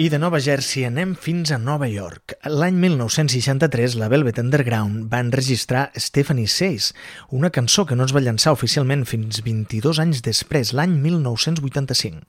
De 0.10 0.18
Nova 0.18 0.40
Jersey 0.42 0.88
anem 0.88 1.12
fins 1.14 1.52
a 1.54 1.60
Nova 1.62 1.86
York. 1.86 2.34
L'any 2.50 2.74
1963, 2.82 3.94
la 4.02 4.08
Velvet 4.10 4.40
Underground 4.42 5.04
va 5.12 5.20
enregistrar 5.22 5.84
Stephanie 5.94 6.50
Says, 6.50 6.96
una 7.30 7.52
cançó 7.54 7.86
que 7.86 7.94
no 7.94 8.08
es 8.08 8.14
va 8.16 8.24
llançar 8.26 8.56
oficialment 8.56 9.04
fins 9.06 9.44
22 9.46 10.00
anys 10.02 10.24
després, 10.26 10.72
l'any 10.74 10.96
1985. 11.04 12.26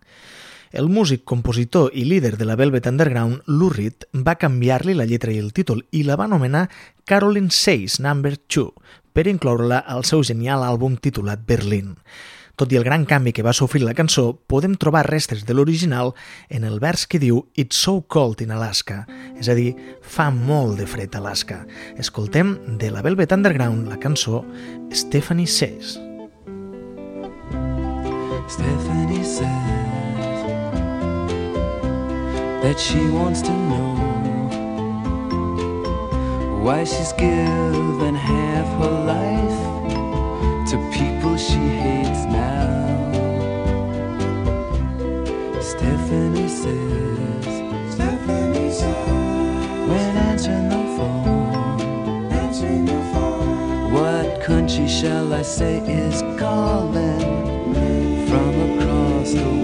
El 0.77 0.91
músic, 0.93 1.23
compositor 1.25 1.89
i 1.97 2.05
líder 2.05 2.35
de 2.37 2.49
la 2.51 2.59
Velvet 2.61 2.91
Underground, 2.91 3.41
Lou 3.49 3.73
Reed, 3.73 4.05
va 4.13 4.37
canviar-li 4.37 4.93
la 4.99 5.09
lletra 5.09 5.33
i 5.33 5.41
el 5.41 5.55
títol 5.57 5.81
i 5.97 6.03
la 6.05 6.19
va 6.21 6.29
anomenar 6.29 6.67
Caroline 7.09 7.49
Says 7.49 7.97
Number 8.05 8.35
2 8.37 8.69
per 9.17 9.25
incloure-la 9.31 9.81
al 9.89 10.05
seu 10.05 10.21
genial 10.27 10.67
àlbum 10.69 11.01
titulat 11.01 11.49
Berlin. 11.49 11.97
Tot 12.61 12.69
i 12.75 12.77
el 12.77 12.85
gran 12.85 13.07
canvi 13.09 13.33
que 13.33 13.41
va 13.41 13.55
sofrir 13.57 13.81
la 13.87 13.95
cançó, 13.97 14.35
podem 14.45 14.75
trobar 14.77 15.07
restes 15.07 15.47
de 15.49 15.55
l'original 15.57 16.11
en 16.53 16.67
el 16.69 16.77
vers 16.77 17.07
que 17.09 17.17
diu 17.17 17.39
It's 17.57 17.79
so 17.81 18.03
cold 18.05 18.43
in 18.45 18.51
Alaska, 18.53 19.07
és 19.41 19.49
a 19.49 19.55
dir, 19.57 19.71
fa 20.05 20.27
molt 20.29 20.77
de 20.77 20.85
fred 20.85 21.17
a 21.17 21.23
Alaska. 21.23 21.63
Escoltem 21.97 22.77
de 22.77 22.91
la 22.93 23.01
Velvet 23.01 23.33
Underground 23.33 23.89
la 23.89 23.97
cançó 23.97 24.43
Stephanie 24.93 25.49
Says. 25.49 25.97
Stephanie 28.45 29.25
says 29.25 29.49
that 32.61 32.77
she 32.77 33.01
wants 33.09 33.41
to 33.41 33.55
know 33.73 33.97
why 36.61 36.85
she's 36.85 37.15
given 37.17 38.15
half 38.15 38.69
her 38.85 38.97
life 39.09 39.61
to 40.69 40.77
people 40.93 41.39
she 41.39 41.57
hates 41.57 41.90
Stephanie 45.81 46.47
says, 46.47 47.95
Stephanie 47.95 48.71
says, 48.71 49.89
when 49.89 50.17
answering 50.29 50.69
the 50.69 50.85
phone, 50.95 52.31
answering 52.33 52.85
the 52.85 53.03
phone, 53.15 53.91
what 53.91 54.43
country 54.43 54.87
shall 54.87 55.33
I 55.33 55.41
say 55.41 55.79
is 55.79 56.21
calling? 56.39 57.21
From 58.29 58.79
across 58.79 59.33
the 59.33 59.43
world? 59.43 59.60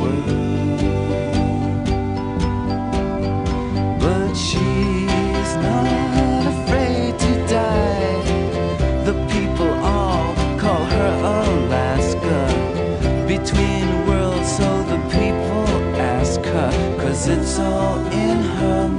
It's 17.29 17.59
all 17.59 17.99
in 18.13 18.39
her 18.39 18.96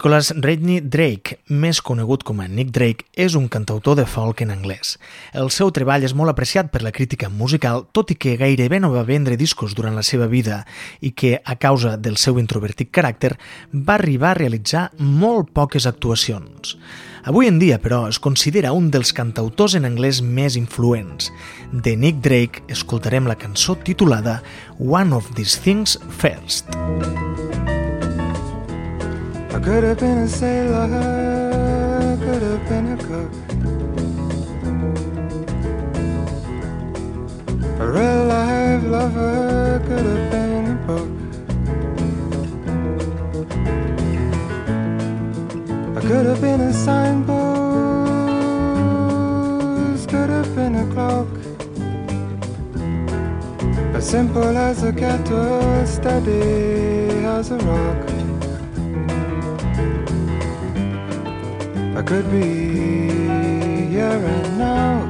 Nicholas 0.00 0.32
Redney 0.32 0.80
Drake, 0.80 1.42
més 1.52 1.82
conegut 1.84 2.22
com 2.24 2.38
a 2.40 2.46
Nick 2.48 2.70
Drake, 2.72 3.04
és 3.20 3.34
un 3.36 3.50
cantautor 3.52 3.98
de 3.98 4.06
folk 4.08 4.38
en 4.40 4.48
anglès. 4.48 4.94
El 5.36 5.50
seu 5.52 5.68
treball 5.76 6.06
és 6.08 6.14
molt 6.16 6.32
apreciat 6.32 6.70
per 6.72 6.80
la 6.80 6.92
crítica 6.96 7.28
musical, 7.28 7.82
tot 7.92 8.08
i 8.08 8.14
que 8.16 8.38
gairebé 8.40 8.78
no 8.80 8.88
va 8.94 9.02
vendre 9.04 9.36
discos 9.36 9.74
durant 9.76 9.92
la 9.92 10.00
seva 10.00 10.24
vida 10.24 10.62
i 11.04 11.10
que, 11.12 11.34
a 11.44 11.58
causa 11.60 11.98
del 12.00 12.16
seu 12.16 12.40
introvertit 12.40 12.88
caràcter, 12.88 13.34
va 13.74 13.98
arribar 13.98 14.30
a 14.30 14.38
realitzar 14.38 14.86
molt 14.96 15.52
poques 15.52 15.84
actuacions. 15.84 16.78
Avui 17.28 17.50
en 17.52 17.58
dia, 17.60 17.76
però, 17.76 18.06
es 18.08 18.16
considera 18.16 18.72
un 18.72 18.88
dels 18.88 19.12
cantautors 19.12 19.76
en 19.76 19.84
anglès 19.84 20.22
més 20.24 20.56
influents. 20.56 21.28
De 21.76 21.92
Nick 21.92 22.24
Drake 22.24 22.64
escoltarem 22.72 23.28
la 23.28 23.36
cançó 23.36 23.76
titulada 23.76 24.38
One 24.78 25.12
of 25.12 25.28
These 25.36 25.60
Things 25.60 25.98
First. 26.08 26.72
Could 29.62 29.84
have 29.84 29.98
been 29.98 30.18
a 30.18 30.26
sailor, 30.28 30.88
could 32.16 32.42
have 32.42 32.68
been 32.68 32.92
a 32.92 32.96
cook. 32.96 33.30
A 37.78 37.86
real 37.86 38.24
life 38.24 38.82
lover 38.84 39.80
could 39.86 40.06
have 40.06 40.30
been 40.30 40.66
a 40.66 40.74
book. 40.86 41.10
I 45.96 46.00
could 46.00 46.26
have 46.26 46.40
been 46.40 46.60
a 46.62 46.72
signpost, 46.72 47.28
could 50.08 50.30
have 50.30 50.54
been 50.56 50.74
a 50.76 50.86
clock. 50.94 51.28
As 53.94 54.08
simple 54.08 54.56
as 54.56 54.82
a 54.82 54.92
kettle, 54.92 55.86
steady 55.86 57.24
as 57.26 57.50
a 57.50 57.58
rock. 57.58 58.09
Could 62.10 62.28
be 62.32 63.08
here 63.94 64.20
and 64.34 64.58
now. 64.58 65.06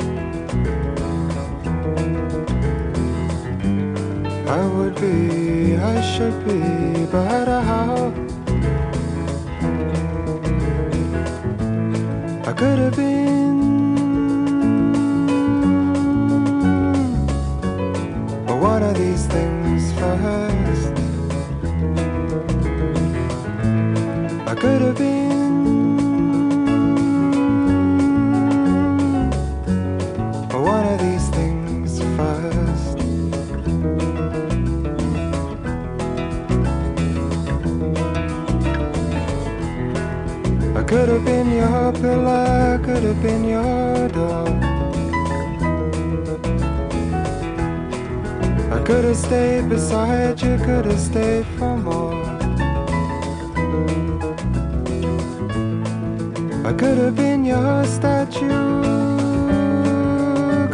I 4.47 4.67
would 4.67 4.95
be, 4.97 5.77
I 5.77 6.03
should 6.03 6.45
be, 6.45 7.07
but 7.07 7.49
how? 7.49 8.13
I 12.45 12.53
could 12.53 12.79
have 12.85 12.97
been. 12.97 13.61
But 18.45 18.57
one 18.61 18.83
of 18.83 18.95
these 18.99 19.25
things 19.25 19.91
first. 19.99 20.93
I 24.47 24.55
could 24.55 24.83
have 24.83 24.99
been. 24.99 25.20
Pillar, 41.93 42.81
could 42.83 43.03
have 43.03 43.23
been 43.23 43.45
your 43.45 44.09
door. 44.09 44.49
I 48.77 48.83
could 48.85 49.05
have 49.05 49.17
stayed 49.17 49.69
beside 49.69 50.41
you, 50.43 50.57
could 50.59 50.87
have 50.87 51.01
stayed 51.01 51.47
for 51.59 51.77
more. 51.77 52.15
I 56.65 56.73
could 56.73 56.99
have 56.99 57.17
been 57.17 57.45
your 57.45 57.85
statue, 57.85 58.49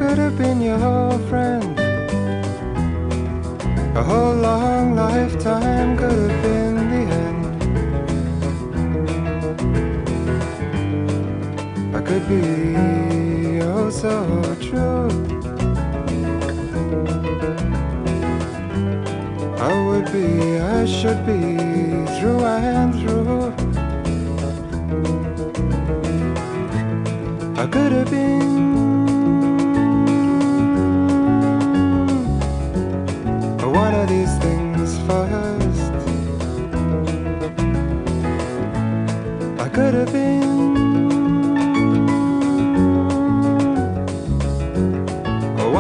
could 0.01 0.19
have 0.19 0.37
been 0.37 0.61
your 0.61 1.19
friend. 1.29 1.79
A 3.97 4.03
whole 4.03 4.35
long 4.35 4.95
lifetime 4.95 5.97
could 5.97 6.31
have 6.31 6.43
been 6.43 6.56
could 12.07 12.29
be 12.29 13.61
oh 13.63 13.91
so 13.91 14.15
true. 14.61 15.09
I 19.59 19.73
would 19.87 20.13
be, 20.13 20.59
I 20.61 20.87
should 20.87 21.27
be 21.27 21.41
through 22.17 22.45
and 22.45 22.95
through. 23.01 23.47
I 27.61 27.67
could 27.67 27.91
have 27.91 28.11
been 28.11 28.57
one 33.83 33.95
of 33.95 34.09
these 34.09 34.35
things 34.39 34.97
first. 35.09 35.93
I 39.61 39.69
could 39.69 39.95
have 39.95 40.13
been 40.13 40.76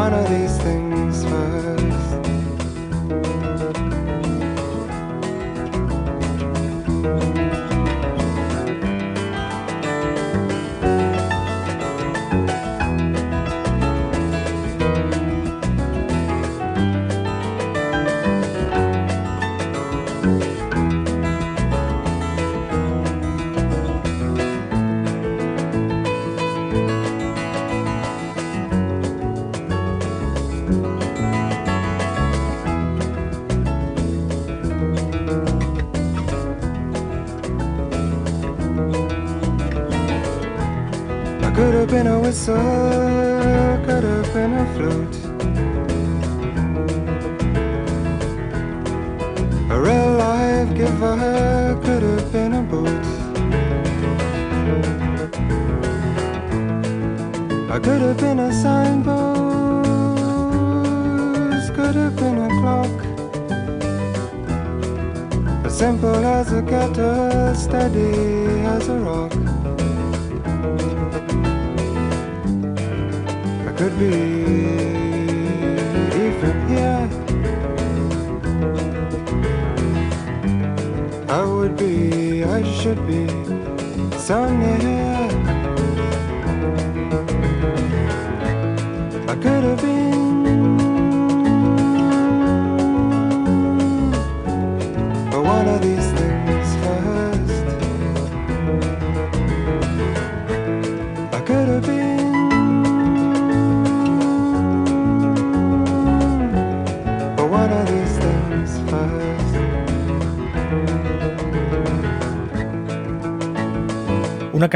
one 0.07 0.15
of 0.15 0.31
these 0.31 0.57
things 0.59 0.86
whistle, 42.27 42.57
could 43.87 44.03
have 44.03 44.35
been 44.35 44.53
a 44.55 44.67
flute. 44.75 45.17
A 49.71 49.73
real 49.81 50.11
life 50.25 50.75
giver 50.75 51.79
could 51.85 52.03
have 52.03 52.33
been 52.33 52.53
a 52.55 52.63
boot. 52.63 53.07
I 57.71 57.79
could 57.79 58.03
have 58.03 58.19
been 58.19 58.41
a 58.41 58.53
signpost, 58.53 59.15
could 61.75 61.95
have 61.95 62.17
been 62.17 62.39
a 62.39 62.49
clock. 62.61 62.97
As 65.65 65.79
simple 65.79 66.25
as 66.39 66.53
a 66.53 66.63
kettle, 66.63 67.55
steady 67.55 68.11
as 68.75 68.89
a 68.89 68.99
rock. 68.99 69.46
Could 73.89 73.99
be 74.01 74.17
even 76.25 76.57
here. 76.69 77.09
I 81.29 81.45
would 81.45 81.77
be, 81.77 82.43
I 82.43 82.65
should 82.65 83.07
be 83.07 83.29
so 84.19 84.51
near. 84.51 85.16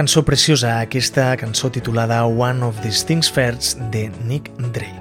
Cançó 0.01 0.23
preciosa, 0.25 0.81
aquesta 0.81 1.37
cançó 1.37 1.69
titulada 1.69 2.25
One 2.25 2.65
of 2.65 2.81
These 2.81 3.05
Things 3.05 3.31
First 3.31 3.77
de 3.93 4.11
Nick 4.25 4.51
Drake. 4.73 4.97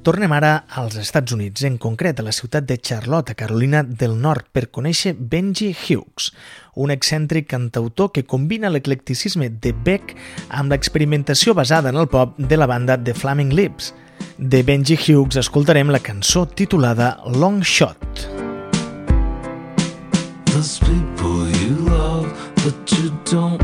Tornem 0.00 0.32
ara 0.32 0.64
als 0.72 0.96
Estats 0.96 1.36
Units, 1.36 1.60
en 1.68 1.76
concret 1.76 2.16
a 2.16 2.24
la 2.24 2.32
ciutat 2.32 2.64
de 2.64 2.80
Charlotte, 2.80 3.36
Carolina 3.36 3.84
del 3.84 4.16
Nord, 4.16 4.48
per 4.56 4.70
conèixer 4.72 5.12
Benji 5.12 5.74
Hughes, 5.76 6.32
un 6.80 6.88
excèntric 6.88 7.50
cantautor 7.52 8.14
que 8.16 8.24
combina 8.24 8.72
l'eclecticisme 8.72 9.50
de 9.52 9.76
Beck 9.76 10.16
amb 10.48 10.72
l'experimentació 10.72 11.52
basada 11.52 11.92
en 11.92 12.00
el 12.00 12.08
pop 12.08 12.40
de 12.40 12.56
la 12.56 12.70
banda 12.72 12.96
The 12.96 13.12
Flaming 13.12 13.52
Lips. 13.52 13.92
De 14.42 14.62
Benji 14.62 14.96
Hughes 14.96 15.36
escoltarem 15.36 15.90
la 15.90 15.98
cançó 15.98 16.46
titulada 16.46 17.20
Long 17.26 17.62
Shot. 17.62 17.96
There's 20.46 20.78
people 20.78 21.46
you 21.60 21.84
love, 21.84 22.32
but 22.64 22.90
you 22.90 23.12
don't 23.30 23.59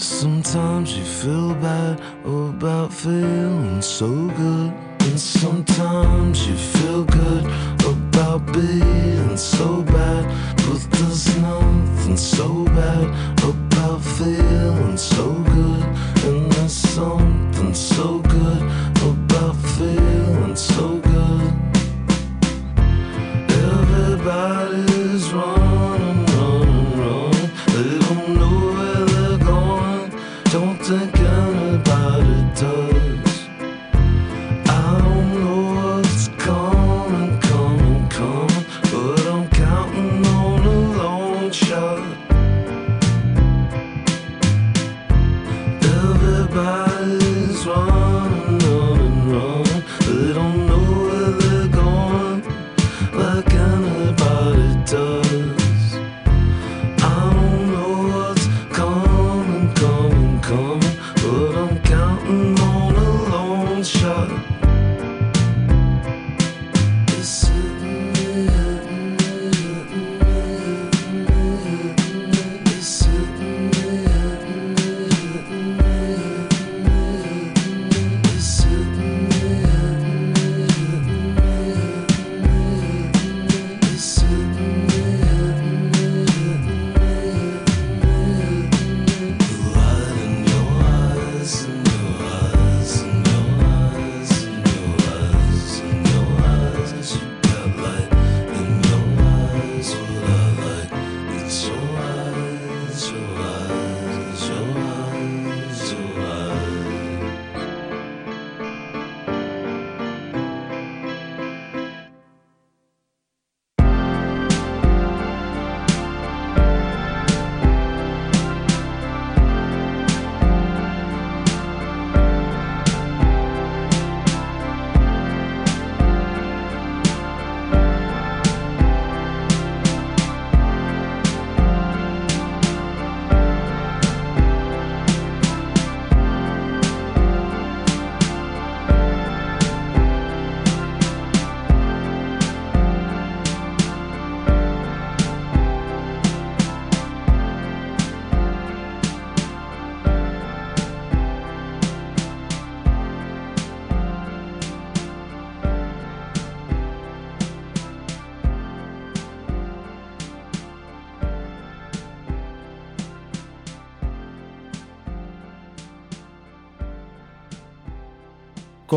Sometimes 0.00 0.96
you 0.96 1.04
feel 1.04 1.54
bad 1.54 2.00
about 2.24 2.92
feeling 2.92 3.82
so 3.82 4.06
good, 4.06 4.72
and 5.00 5.18
sometimes 5.18 6.46
you 6.46 6.54
feel 6.54 7.02
good 7.02 7.44
about 7.84 8.46
being 8.52 9.36
so 9.36 9.82
bad. 9.82 10.24
But 10.58 10.86
there's 10.92 11.36
nothing 11.38 12.16
so 12.16 12.64
bad 12.66 13.08
about 13.42 14.00
feeling 14.00 14.96
so 14.96 15.32
good, 15.32 15.82
and 16.26 16.52
there's 16.52 16.76
something 16.76 17.74
so 17.74 18.20
good 18.20 18.27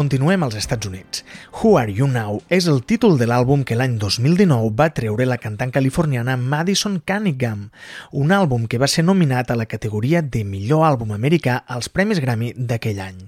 Continuem 0.02 0.42
als 0.42 0.56
Estats 0.56 0.88
Units. 0.88 1.24
Who 1.62 1.78
Are 1.78 1.94
You 1.94 2.08
Now 2.08 2.40
és 2.50 2.66
el 2.66 2.80
títol 2.90 3.20
de 3.20 3.28
l'àlbum 3.30 3.62
que 3.62 3.76
l'any 3.78 4.00
2019 4.02 4.72
va 4.74 4.88
treure 4.98 5.28
la 5.30 5.38
cantant 5.38 5.70
californiana 5.70 6.34
Madison 6.42 6.96
Cunningham, 7.06 7.68
un 8.10 8.34
àlbum 8.34 8.66
que 8.66 8.80
va 8.82 8.90
ser 8.90 9.06
nominat 9.06 9.52
a 9.54 9.58
la 9.60 9.68
categoria 9.70 10.24
de 10.26 10.42
millor 10.42 10.88
àlbum 10.88 11.14
americà 11.14 11.60
als 11.68 11.92
Premis 11.94 12.18
Grammy 12.18 12.50
d'aquell 12.58 12.98
any. 13.06 13.22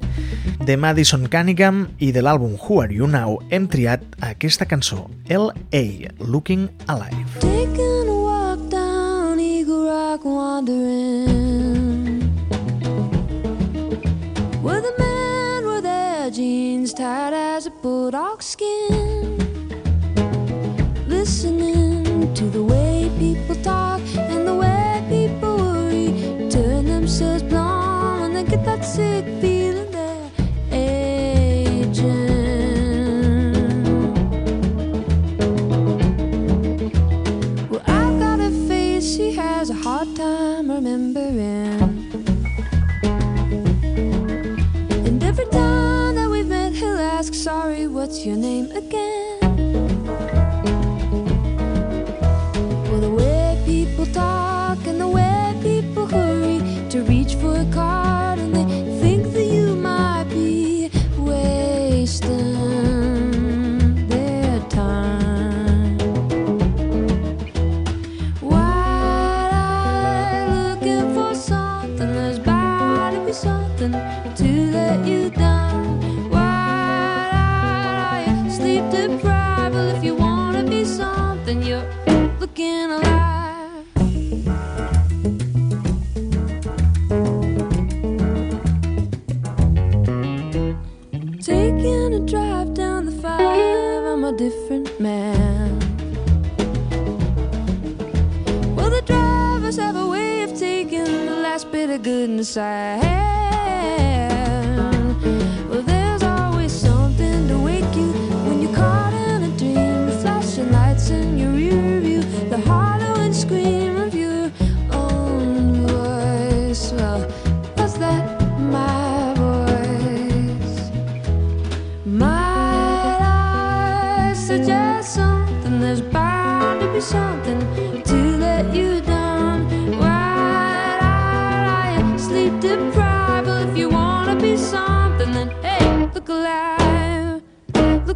De 0.65 0.73
Madison 0.73 1.29
Cunningham 1.29 1.85
i 1.99 2.09
de 2.09 2.25
l'àlbum 2.25 2.57
Who 2.57 2.81
Are 2.81 2.89
You 2.89 3.05
Now 3.05 3.37
hem 3.53 3.69
triat 3.69 4.09
aquesta 4.33 4.65
cançó, 4.65 5.11
L.A., 5.29 6.09
Looking 6.25 6.71
Alive. 6.87 7.37
Taking 7.45 8.09
a 8.09 8.17
walk 8.17 8.65
down 8.73 9.37
Eagle 9.37 9.85
Rock 9.93 10.25
wandering 10.25 11.37
With 14.63 14.89
a 14.89 15.02
as 16.93 17.33
as 17.33 17.65
a 17.65 17.71
bulldog 17.71 18.43
skin. 18.43 19.37
Listening 21.07 22.33
to 22.35 22.45
the 22.45 22.63
way 22.63 23.09
people 23.17 23.55
talk. 23.63 23.82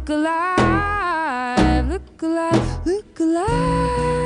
look 0.08 0.10
alive, 0.10 1.88
look 1.90 2.22
alive, 2.22 2.86
look 2.86 3.20
alive. 3.20 4.17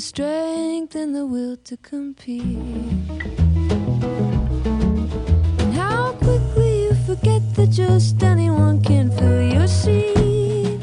Strength 0.00 0.94
and 0.94 1.14
the 1.14 1.26
will 1.26 1.56
to 1.56 1.76
compete. 1.78 2.58
And 5.58 5.74
how 5.74 6.12
quickly 6.12 6.84
you 6.84 6.94
forget 7.06 7.42
that 7.56 7.70
just 7.70 8.22
anyone 8.22 8.80
can 8.80 9.10
fill 9.10 9.42
your 9.42 9.66
seat. 9.66 10.80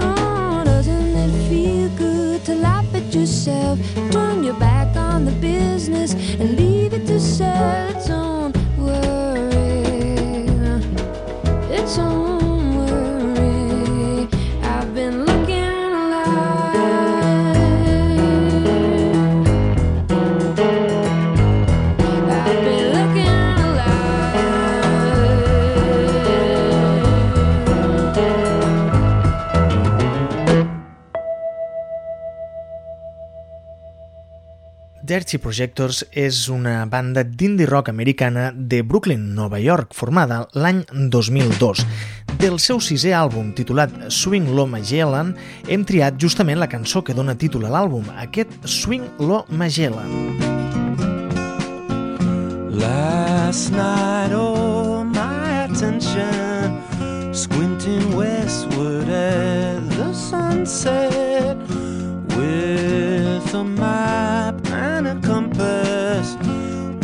Oh, 0.00 0.62
doesn't 0.64 1.16
it 1.16 1.48
feel 1.48 1.88
good 1.98 2.44
to 2.46 2.54
laugh 2.54 2.86
at 2.94 3.14
yourself? 3.14 3.78
Turn 4.10 4.42
your 4.42 4.54
back 4.54 4.96
on 4.96 5.26
the 5.26 5.32
business 5.32 6.14
and 6.14 6.56
leave 6.56 6.94
it 6.94 7.06
to 7.06 7.20
sell 7.20 7.93
Dirty 35.14 35.38
Projectors 35.38 36.00
és 36.18 36.48
una 36.50 36.80
banda 36.90 37.22
d'indie 37.22 37.68
rock 37.70 37.86
americana 37.92 38.48
de 38.50 38.80
Brooklyn, 38.82 39.28
Nova 39.36 39.60
York, 39.62 39.92
formada 39.94 40.40
l'any 40.58 40.80
2002. 40.90 41.84
Del 42.40 42.56
seu 42.58 42.80
sisè 42.82 43.12
àlbum, 43.14 43.52
titulat 43.54 43.92
Swing 44.10 44.50
Low 44.50 44.66
Magellan, 44.66 45.30
hem 45.70 45.84
triat 45.86 46.18
justament 46.18 46.58
la 46.58 46.66
cançó 46.72 47.04
que 47.06 47.14
dona 47.14 47.36
títol 47.38 47.68
a 47.68 47.70
l'àlbum, 47.76 48.10
aquest 48.24 48.56
Swing 48.66 49.06
Low 49.22 49.46
Magellan. 49.54 50.10
Last 52.74 53.70
night, 53.70 54.34
oh, 54.34 55.04
my 55.04 55.68
attention 55.68 56.82
squinting 57.30 58.16
westward 58.16 59.08
at 59.08 59.78
the 59.94 60.12
sunset 60.12 61.56
with 62.34 63.54
a 63.54 63.62
map 63.62 64.53
compass. 65.54 66.36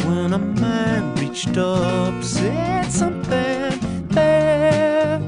When 0.07 0.33
a 0.33 0.39
man 0.39 1.15
reached 1.17 1.57
up, 1.57 2.23
said 2.23 2.91
something 2.91 4.09
there 4.09 5.21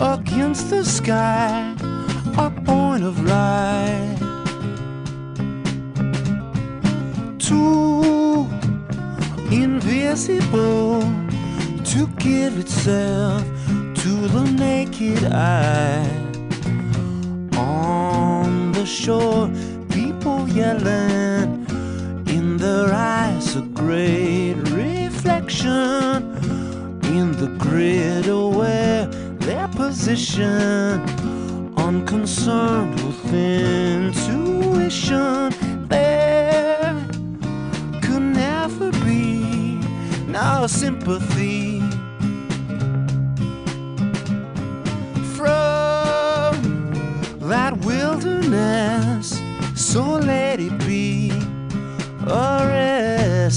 against 0.00 0.70
the 0.70 0.84
sky, 0.84 1.74
a 2.38 2.50
point 2.64 3.04
of 3.04 3.24
light. 3.24 4.18
Two 7.38 8.48
invisible 9.50 11.00
to 11.84 12.06
give 12.18 12.58
itself 12.58 13.44
to 13.94 14.28
the 14.28 14.44
naked 14.58 15.24
eye. 15.32 16.10
On 17.56 18.72
the 18.72 18.84
shore, 18.84 19.48
people 19.90 20.48
yelling, 20.48 21.55
in 22.46 22.56
their 22.58 22.94
eyes, 22.94 23.56
a 23.56 23.62
great 23.82 24.54
reflection. 24.84 26.16
In 27.16 27.26
the 27.42 27.50
grid, 27.58 28.28
aware 28.28 29.06
their 29.46 29.68
position, 29.68 31.00
unconcerned 31.76 32.94
with 33.04 33.34
intuition. 33.34 35.34
There 35.88 36.94
could 38.04 38.26
never 38.46 38.90
be 39.04 39.80
no 40.38 40.66
sympathy 40.68 41.80
from 45.36 46.52
that 47.50 47.72
wilderness. 47.84 49.26
So 49.74 50.02
let 50.32 50.60
it 50.60 50.78
be 50.86 51.35
arrested. 52.28 53.56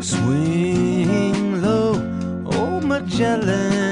Swing 0.00 1.62
low, 1.62 1.94
oh 2.46 2.80
Magellan, 2.80 3.83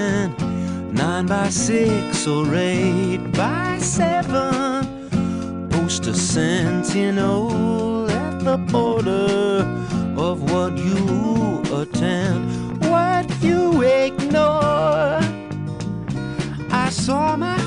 nine 1.23 1.45
by 1.45 1.51
six 1.51 2.27
or 2.27 2.55
eight 2.55 3.21
by 3.33 3.79
seven. 3.79 5.69
Post 5.71 6.07
a 6.07 6.15
sentinel 6.15 8.11
at 8.11 8.41
the 8.41 8.57
border 8.57 9.65
of 10.17 10.51
what 10.51 10.77
you 10.77 11.63
attend, 11.75 12.81
what 12.91 13.27
you 13.43 13.83
ignore. 13.83 15.21
I 16.71 16.89
saw 16.91 17.37
my 17.37 17.62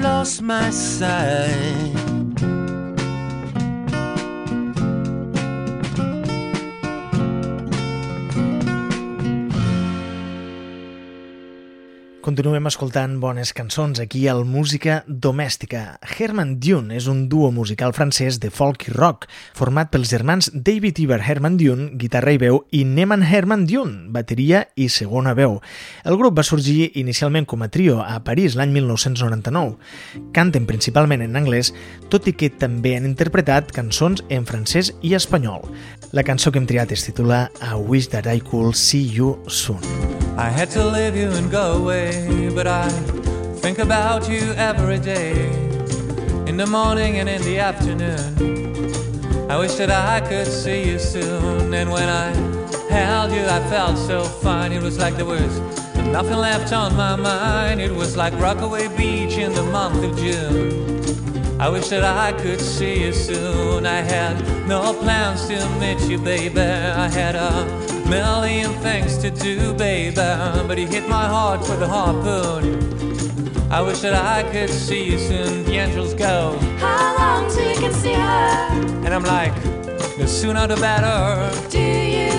lost 0.00 0.42
my 0.42 0.70
sight. 0.70 1.95
Continuem 12.36 12.68
escoltant 12.68 13.14
bones 13.16 13.54
cançons 13.56 13.96
aquí 14.02 14.26
al 14.28 14.42
Música 14.44 14.98
Domèstica. 15.08 15.94
Herman 16.04 16.58
Dune 16.60 16.92
és 16.98 17.06
un 17.08 17.22
duo 17.32 17.48
musical 17.48 17.94
francès 17.96 18.36
de 18.42 18.50
folk 18.52 18.84
i 18.90 18.92
rock, 18.92 19.24
format 19.56 19.88
pels 19.88 20.10
germans 20.12 20.50
David 20.52 21.00
Iber 21.00 21.22
Herman 21.24 21.56
Dune, 21.56 21.86
guitarra 21.96 22.34
i 22.36 22.40
veu, 22.42 22.58
i 22.76 22.82
Neman 22.84 23.24
Herman 23.24 23.64
Dune, 23.64 24.10
bateria 24.12 24.66
i 24.76 24.90
segona 24.92 25.32
veu. 25.32 25.62
El 26.04 26.20
grup 26.20 26.36
va 26.36 26.44
sorgir 26.44 26.90
inicialment 27.00 27.48
com 27.48 27.64
a 27.64 27.70
trio 27.72 28.02
a 28.04 28.20
París 28.20 28.52
l'any 28.60 28.76
1999. 28.76 30.28
Canten 30.36 30.68
principalment 30.68 31.24
en 31.24 31.40
anglès, 31.40 31.72
tot 32.12 32.28
i 32.28 32.36
que 32.36 32.52
també 32.52 32.98
han 32.98 33.08
interpretat 33.08 33.72
cançons 33.72 34.20
en 34.28 34.44
francès 34.44 34.92
i 35.00 35.16
espanyol. 35.16 35.64
La 36.12 36.26
cançó 36.26 36.52
que 36.52 36.60
hem 36.60 36.68
triat 36.68 36.92
es 36.92 37.08
titula 37.08 37.46
I 37.64 37.80
Wish 37.80 38.12
That 38.12 38.28
I 38.28 38.44
Could 38.44 38.76
See 38.76 39.08
You 39.08 39.38
Soon. 39.48 39.80
I 40.38 40.50
had 40.50 40.68
to 40.72 40.84
leave 40.84 41.16
you 41.16 41.30
and 41.30 41.50
go 41.50 41.80
away, 41.80 42.25
but 42.54 42.66
I 42.66 42.88
think 43.60 43.78
about 43.78 44.28
you 44.28 44.52
every 44.56 44.98
day. 44.98 45.50
In 46.46 46.56
the 46.56 46.66
morning 46.66 47.18
and 47.18 47.28
in 47.28 47.42
the 47.42 47.58
afternoon. 47.58 49.50
I 49.50 49.56
wish 49.58 49.74
that 49.74 49.90
I 49.90 50.20
could 50.26 50.46
see 50.46 50.90
you 50.90 50.98
soon. 50.98 51.72
And 51.72 51.90
when 51.90 52.08
I 52.08 52.30
held 52.88 53.32
you, 53.32 53.44
I 53.44 53.60
felt 53.68 53.96
so 53.98 54.24
fine. 54.24 54.72
It 54.72 54.82
was 54.82 54.98
like 54.98 55.16
there 55.16 55.26
was 55.26 55.60
nothing 55.96 56.38
left 56.38 56.72
on 56.72 56.96
my 56.96 57.16
mind. 57.16 57.80
It 57.80 57.92
was 57.92 58.16
like 58.16 58.32
Rockaway 58.40 58.88
Beach 58.96 59.38
in 59.38 59.52
the 59.52 59.64
month 59.64 60.02
of 60.02 60.16
June. 60.16 60.95
I 61.58 61.68
wish 61.70 61.88
that 61.88 62.04
I 62.04 62.32
could 62.32 62.60
see 62.60 63.04
you 63.04 63.12
soon. 63.12 63.86
I 63.86 64.00
had 64.02 64.36
no 64.68 64.92
plans 64.92 65.46
to 65.48 65.56
meet 65.80 66.00
you, 66.08 66.18
baby. 66.18 66.60
I 66.60 67.08
had 67.08 67.34
a 67.34 67.64
million 68.08 68.72
things 68.82 69.16
to 69.18 69.30
do, 69.30 69.72
baby. 69.72 70.14
But 70.14 70.78
you 70.78 70.86
hit 70.86 71.08
my 71.08 71.26
heart 71.26 71.60
with 71.60 71.80
a 71.82 71.88
harpoon. 71.88 72.64
I 73.72 73.80
wish 73.80 74.00
that 74.00 74.14
I 74.14 74.42
could 74.52 74.70
see 74.70 75.04
you 75.10 75.18
soon. 75.18 75.64
The 75.64 75.76
angels 75.78 76.14
go, 76.14 76.58
How 76.78 77.16
long 77.18 77.50
till 77.50 77.68
you 77.68 77.76
can 77.80 77.92
see 77.92 78.12
her? 78.12 78.58
and 79.04 79.14
I'm 79.14 79.24
like, 79.24 79.54
the 80.18 80.26
sooner 80.28 80.66
the 80.66 80.76
better. 80.76 81.50
Do 81.70 81.80
you 81.80 82.32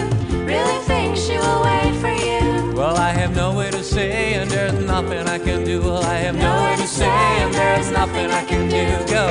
really 0.45 0.79
think 0.85 1.17
she 1.17 1.37
will 1.37 1.63
wait 1.63 1.93
for 1.99 2.13
you? 2.13 2.71
Well, 2.75 2.95
I 2.97 3.09
have 3.09 3.35
no 3.35 3.53
way 3.57 3.71
to 3.71 3.76
say, 3.97 4.35
and 4.35 4.47
there's 4.51 4.79
nothing 4.85 5.25
I 5.27 5.39
can 5.39 5.63
do. 5.63 5.81
Well, 5.81 6.03
I 6.03 6.17
have 6.25 6.35
no 6.35 6.53
way 6.63 6.75
to 6.75 6.87
say, 6.87 7.17
and 7.43 7.51
there's 7.51 7.89
nothing 7.89 8.29
I 8.29 8.43
can 8.45 8.63
do. 8.69 8.85
Go. 9.11 9.25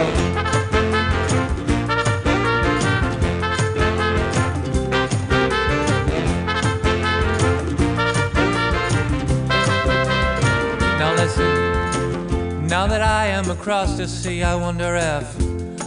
Now 10.99 11.15
listen. 11.15 12.67
Now 12.67 12.89
that 12.89 13.03
I 13.03 13.27
am 13.27 13.49
across 13.51 13.97
the 13.97 14.09
sea. 14.09 14.43
I 14.43 14.57
wonder 14.57 14.97
if 14.97 15.27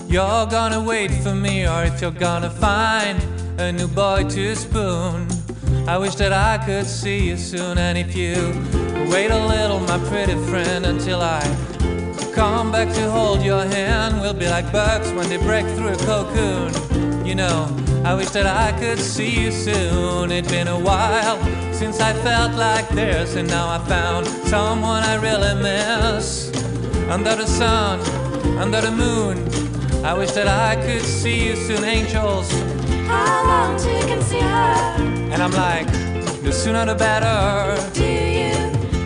you're 0.10 0.46
gonna 0.58 0.82
wait 0.82 1.12
for 1.24 1.36
me 1.36 1.68
or 1.68 1.84
if 1.84 2.00
you're 2.02 2.20
gonna 2.28 2.50
find 2.50 3.18
a 3.58 3.74
new 3.74 3.90
boy 3.90 4.24
to 4.30 4.56
spoon. 4.56 5.39
I 5.88 5.98
wish 5.98 6.16
that 6.16 6.34
I 6.34 6.64
could 6.66 6.86
see 6.86 7.30
you 7.30 7.38
soon, 7.38 7.78
and 7.78 7.98
if 7.98 8.16
you 8.16 8.36
wait 9.12 9.32
a 9.32 9.46
little, 9.48 9.80
my 9.80 9.98
pretty 10.10 10.36
friend, 10.50 10.86
until 10.86 11.22
I 11.22 11.42
come 12.34 12.72
back 12.72 12.94
to 12.94 13.12
hold 13.12 13.42
your 13.42 13.66
hand, 13.66 14.22
we'll 14.22 14.34
be 14.34 14.48
like 14.48 14.72
birds 14.72 15.12
when 15.14 15.28
they 15.30 15.38
break 15.38 15.66
through 15.76 15.94
a 15.94 15.98
cocoon. 15.98 17.26
You 17.26 17.36
know, 17.36 17.68
I 18.06 18.14
wish 18.14 18.30
that 18.30 18.46
I 18.46 18.78
could 18.80 19.00
see 19.00 19.44
you 19.44 19.52
soon. 19.52 20.32
It's 20.32 20.50
been 20.50 20.68
a 20.68 20.80
while 20.80 21.38
since 21.74 22.00
I 22.00 22.14
felt 22.14 22.54
like 22.56 22.88
this, 22.90 23.36
and 23.36 23.48
now 23.48 23.68
I 23.70 23.80
found 23.88 24.28
someone 24.28 25.04
I 25.04 25.16
really 25.16 25.56
miss. 25.62 26.52
Under 27.10 27.36
the 27.36 27.48
sun, 27.48 28.00
under 28.58 28.82
the 28.82 28.92
moon, 28.92 29.38
I 30.06 30.14
wish 30.14 30.32
that 30.32 30.48
I 30.48 30.76
could 30.86 31.02
see 31.02 31.48
you 31.48 31.56
soon, 31.56 31.84
angels. 31.84 32.79
How 33.10 33.44
long 33.52 33.78
can 34.10 34.22
see 34.22 34.40
her? 34.40 34.74
And 35.34 35.42
I'm 35.42 35.52
like, 35.52 35.88
the 36.44 36.52
sooner 36.52 36.86
the 36.86 36.96
better. 36.96 37.36
Do 37.94 38.04
you 38.04 38.54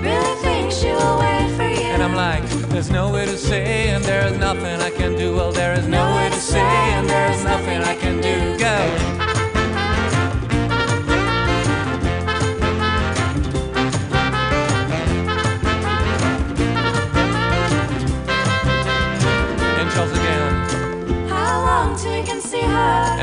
really 0.07 0.35
think 0.45 0.71
she 0.71 0.89
will 0.91 1.19
wait 1.19 1.49
for 1.57 1.69
you? 1.79 1.87
And 1.93 2.03
I'm 2.03 2.15
like, 2.15 2.43
there's 2.69 2.89
no 2.89 3.11
way 3.13 3.25
to 3.25 3.37
say, 3.37 3.89
and 3.89 4.03
there's 4.03 4.37
nothing 4.37 4.81
I 4.81 4.91
can 4.91 5.15
do. 5.15 5.35
Well, 5.35 5.51
there 5.51 5.73
is 5.73 5.87
no 5.87 6.15
way 6.17 6.29
to 6.29 6.41
say, 6.53 6.59
and 6.97 7.09
there's 7.09 7.43
nothing 7.43 7.81
I 7.81 7.95
can 7.95 8.15
do. 8.21 8.57
Go. 8.57 9.22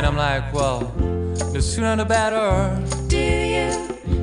And 0.00 0.06
I'm 0.06 0.16
like, 0.16 0.50
well, 0.54 0.80
the 1.52 1.60
sooner 1.60 1.94
the 1.94 2.06
better. 2.06 2.74
Do 3.08 3.18
you 3.18 3.68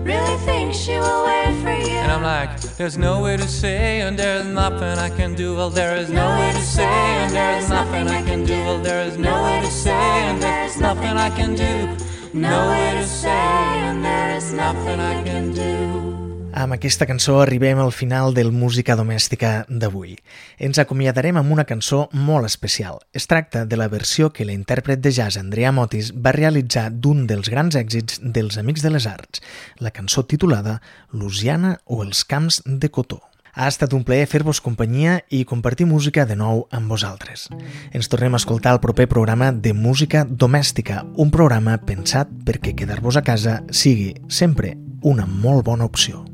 really 0.02 0.38
think 0.38 0.74
she 0.74 0.98
will 0.98 1.24
wait 1.28 1.54
for 1.62 1.70
you? 1.70 1.98
And 1.98 2.12
I'm 2.12 2.24
like, 2.24 2.60
there's 2.78 2.98
no 2.98 3.22
way 3.22 3.38
to 3.38 3.48
say, 3.48 4.02
and 4.02 4.18
there's 4.18 4.48
nothing 4.48 4.98
I 4.98 5.12
can 5.12 5.36
do. 5.36 5.56
Well, 5.56 5.70
there 5.70 5.96
is 5.96 6.10
no 6.10 6.36
way 6.40 6.52
to 6.52 6.62
say, 6.64 6.84
and 6.84 7.32
there's 7.32 7.70
nothing 7.70 8.08
I 8.08 8.24
can 8.24 8.44
do. 8.44 8.56
Well, 8.56 8.80
there 8.80 9.04
is 9.06 9.20
no 9.20 9.44
way 9.44 9.62
to 9.62 9.70
say, 9.70 9.92
and 9.92 10.42
there's 10.42 10.82
nothing 10.82 11.16
I 11.16 11.30
can 11.30 11.54
do. 11.54 11.96
No 12.34 12.70
way 12.70 13.00
to 13.00 13.06
say, 13.06 13.30
and 13.30 14.04
there 14.04 14.36
is 14.36 14.52
nothing 14.54 15.00
I 15.00 15.22
can 15.22 15.54
do. 15.54 16.37
Amb 16.58 16.74
aquesta 16.74 17.06
cançó 17.06 17.36
arribem 17.38 17.78
al 17.78 17.92
final 17.94 18.34
del 18.34 18.48
Música 18.50 18.96
Domèstica 18.98 19.68
d'avui. 19.70 20.16
Ens 20.58 20.80
acomiadarem 20.82 21.38
amb 21.38 21.52
una 21.54 21.68
cançó 21.70 22.08
molt 22.18 22.48
especial. 22.48 22.98
Es 23.14 23.28
tracta 23.30 23.62
de 23.70 23.78
la 23.78 23.86
versió 23.92 24.32
que 24.34 24.48
l'intèrpret 24.48 24.98
de 24.98 25.12
jazz 25.14 25.38
Andrea 25.38 25.70
Motis 25.72 26.10
va 26.18 26.32
realitzar 26.34 26.88
d'un 26.90 27.28
dels 27.30 27.52
grans 27.54 27.78
èxits 27.78 28.18
dels 28.24 28.58
Amics 28.58 28.82
de 28.82 28.90
les 28.90 29.06
Arts, 29.06 29.44
la 29.78 29.92
cançó 29.94 30.24
titulada 30.26 30.80
Lusiana 31.12 31.76
o 31.86 32.02
els 32.02 32.24
camps 32.26 32.64
de 32.66 32.90
cotó. 32.90 33.20
Ha 33.54 33.68
estat 33.70 33.94
un 33.94 34.02
plaer 34.08 34.26
fer-vos 34.26 34.58
companyia 34.62 35.20
i 35.30 35.44
compartir 35.46 35.86
música 35.86 36.26
de 36.26 36.40
nou 36.40 36.64
amb 36.74 36.90
vosaltres. 36.90 37.52
Ens 37.94 38.10
tornem 38.10 38.34
a 38.34 38.40
escoltar 38.42 38.74
el 38.74 38.82
proper 38.82 39.06
programa 39.12 39.52
de 39.52 39.76
Música 39.78 40.26
Domèstica, 40.26 41.04
un 41.22 41.30
programa 41.30 41.78
pensat 41.78 42.34
perquè 42.50 42.74
quedar-vos 42.74 43.22
a 43.22 43.22
casa 43.22 43.60
sigui 43.70 44.16
sempre 44.26 44.74
una 45.06 45.30
molt 45.30 45.62
bona 45.70 45.86
opció. 45.86 46.26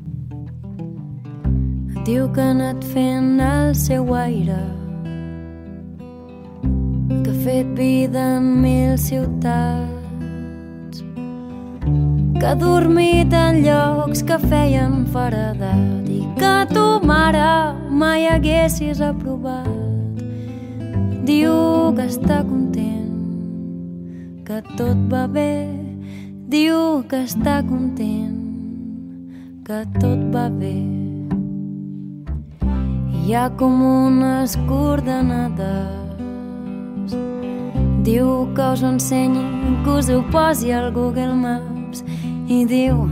Diu 2.04 2.26
que 2.36 2.42
ha 2.42 2.50
anat 2.52 2.82
fent 2.92 3.38
el 3.40 3.70
seu 3.80 4.10
aire 4.12 4.58
que 7.24 7.32
ha 7.32 7.36
fet 7.46 7.70
vida 7.78 8.24
en 8.36 8.48
mil 8.60 8.98
ciutats 9.00 11.00
que 12.38 12.50
ha 12.50 12.54
dormit 12.60 13.32
en 13.32 13.62
llocs 13.64 14.20
que 14.28 14.36
feien 14.42 15.06
feredat 15.14 16.10
i 16.12 16.20
que 16.36 16.52
tu, 16.74 16.82
mare, 17.08 17.72
mai 17.88 18.28
haguessis 18.28 19.00
aprovat. 19.00 20.20
Diu 21.24 21.56
que 21.96 22.04
està 22.04 22.42
content, 22.44 23.16
que 24.44 24.60
tot 24.74 25.08
va 25.08 25.24
bé, 25.38 25.72
diu 26.52 27.00
que 27.08 27.24
està 27.24 27.62
content, 27.64 28.36
que 29.64 29.80
tot 29.96 30.28
va 30.36 30.50
bé. 30.52 31.03
Hi 33.24 33.32
ha 33.32 33.46
com 33.56 33.78
unes 33.80 34.52
coordenades. 34.68 36.02
Diu 38.04 38.26
que 38.52 38.66
us 38.74 38.82
ho 38.84 38.90
ensenyi, 38.92 39.44
que 39.80 39.94
us 39.94 40.10
ho 40.12 40.18
posi 40.28 40.74
al 40.76 40.90
Google 40.92 41.32
Maps. 41.32 42.04
I 42.52 42.66
diu 42.68 43.06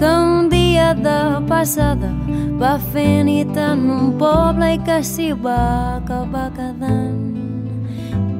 que 0.00 0.14
un 0.16 0.48
dia 0.48 0.94
de 0.96 1.44
passada 1.44 2.08
va 2.56 2.78
fer 2.94 3.20
nit 3.28 3.52
en 3.52 3.84
un 3.98 4.16
poble 4.16 4.72
i 4.78 4.80
que 4.88 5.02
s'hi 5.04 5.28
va 5.44 5.60
acabar 5.98 6.48
quedant. 6.56 7.20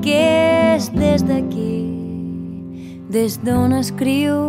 Que 0.01 0.25
és 0.73 0.89
des 0.97 1.21
d'aquí, 1.21 1.85
des 3.13 3.37
d'on 3.45 3.77
escriu, 3.77 4.41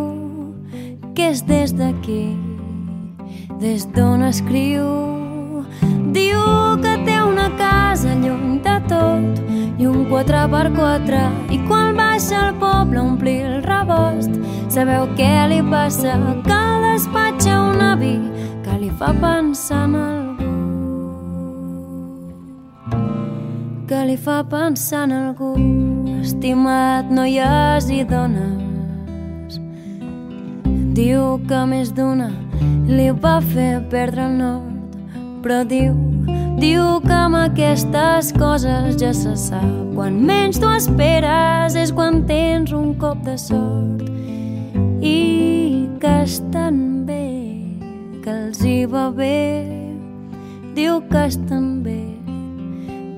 que 1.12 1.34
és 1.36 1.44
des 1.44 1.76
d'aquí, 1.76 2.30
des 3.60 3.84
d'on 3.92 4.24
escriu. 4.32 5.11
Diu 6.12 6.40
que 6.82 6.96
té 7.06 7.16
una 7.24 7.48
casa 7.56 8.12
lluny 8.20 8.58
de 8.64 8.76
tot 8.90 9.40
i 9.80 9.86
un 9.88 10.04
4x4 10.10 11.22
i 11.56 11.60
quan 11.68 11.96
baixa 11.96 12.48
al 12.48 12.56
poble 12.60 13.00
omplir 13.00 13.40
el 13.48 13.62
rebost 13.64 14.36
sabeu 14.72 15.06
què 15.18 15.32
li 15.50 15.60
passa? 15.68 16.16
Que 16.46 16.60
despatxa 16.84 17.58
un 17.60 17.80
avi 17.84 18.14
que 18.64 18.78
li 18.80 18.90
fa 18.98 19.12
pensar 19.20 19.84
en 19.88 19.94
algú. 20.00 20.50
Que 23.88 24.00
li 24.08 24.16
fa 24.16 24.40
pensar 24.48 25.04
en 25.08 25.12
algú. 25.18 25.52
Estimat 26.22 27.12
noies 27.12 27.90
i 27.92 28.02
dones. 28.08 29.60
Diu 30.96 31.40
que 31.48 31.64
més 31.68 31.92
d'una 31.96 32.30
li 32.88 33.08
va 33.24 33.40
fer 33.54 33.72
perdre 33.92 34.28
el 34.28 34.36
nord 34.40 34.71
però 35.42 35.62
diu, 35.66 35.92
diu 36.62 37.00
que 37.02 37.14
amb 37.16 37.36
aquestes 37.40 38.30
coses 38.38 38.94
ja 39.00 39.10
se 39.16 39.34
sap. 39.36 39.66
Quan 39.96 40.20
menys 40.26 40.60
t'ho 40.62 40.70
esperes 40.76 41.74
és 41.76 41.90
quan 41.92 42.22
tens 42.28 42.72
un 42.72 42.94
cop 43.00 43.18
de 43.26 43.34
sort 43.36 44.06
i 45.02 45.88
que 46.00 46.14
estan 46.22 47.02
bé, 47.08 47.26
que 48.22 48.30
els 48.30 48.62
hi 48.64 48.84
va 48.86 49.10
bé. 49.10 49.66
Diu 50.76 51.02
que 51.10 51.26
estan 51.26 51.82
bé, 51.84 52.00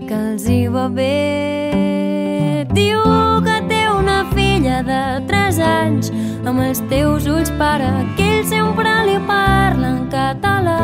que 0.08 0.16
els 0.32 0.48
hi 0.48 0.64
va 0.66 0.88
bé. 0.88 2.64
Diu 2.74 3.04
que 3.44 3.60
té 3.68 3.84
una 3.92 4.24
filla 4.32 4.80
de 4.88 5.02
3 5.28 5.60
anys 5.68 6.10
amb 6.44 6.64
els 6.64 6.80
teus 6.90 7.28
ulls, 7.30 7.52
pare, 7.60 7.92
que 8.16 8.30
ell 8.38 8.48
sempre 8.48 8.96
li 9.06 9.20
parla 9.28 9.92
en 9.92 10.08
català 10.10 10.80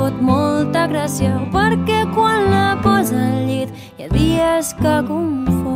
fot 0.00 0.20
molta 0.24 0.86
gràcia 0.88 1.32
perquè 1.52 1.98
quan 2.14 2.46
la 2.48 2.68
posa 2.84 3.18
al 3.20 3.42
llit 3.48 3.68
hi 3.98 4.06
ha 4.06 4.08
dies 4.14 4.72
que 4.80 4.94
confon. 5.10 5.68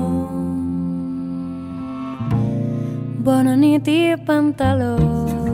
Bona 3.26 3.54
nit 3.64 3.88
i 3.88 4.00
pantalons. 4.28 5.44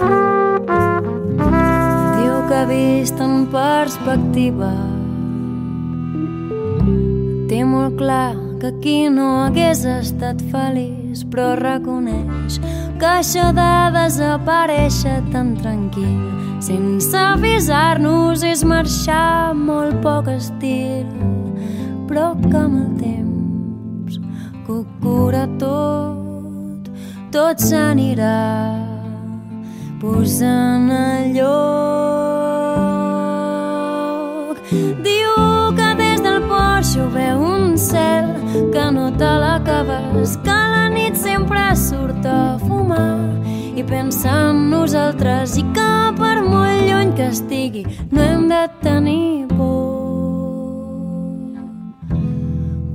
Que 0.00 0.32
ha 0.32 0.43
vist 2.68 3.20
en 3.20 3.46
perspectiva. 3.52 4.72
Té 7.48 7.64
molt 7.64 7.98
clar 8.00 8.34
que 8.60 8.72
aquí 8.72 8.98
no 9.12 9.28
hagués 9.44 9.84
estat 9.84 10.40
feliç 10.52 11.24
però 11.30 11.54
reconeix 11.58 12.58
que 12.98 13.08
això 13.10 13.50
de 13.54 13.72
desaparèixer 13.94 15.18
tan 15.32 15.54
tranquil 15.58 16.22
sense 16.64 17.18
avisar-nos 17.18 18.42
és 18.46 18.64
marxar 18.64 19.54
molt 19.54 20.00
poc 20.02 20.30
estil. 20.32 21.10
Però 22.08 22.32
que 22.40 22.56
amb 22.56 22.80
el 22.80 22.90
temps 23.02 24.18
que 24.64 24.72
ho 24.72 24.82
cura 25.02 25.44
tot 25.60 26.90
tot 27.34 27.58
s'anirà 27.58 28.38
posant 30.00 30.90
a 30.94 31.06
lloc 31.34 32.53
cel 37.94 38.26
que 38.74 38.84
no 38.96 39.06
te 39.20 39.30
l'acabes, 39.42 40.36
que 40.46 40.58
la 40.74 40.88
nit 40.90 41.14
sempre 41.16 41.64
surt 41.78 42.26
a 42.26 42.58
fumar 42.66 43.18
i 43.74 43.82
pensa 43.86 44.32
en 44.50 44.68
nosaltres 44.70 45.56
i 45.62 45.64
que 45.76 45.92
per 46.18 46.36
molt 46.42 46.82
lluny 46.88 47.14
que 47.18 47.28
estigui 47.30 47.84
no 48.10 48.22
hem 48.22 48.48
de 48.50 48.62
tenir 48.82 49.46
por 49.54 49.82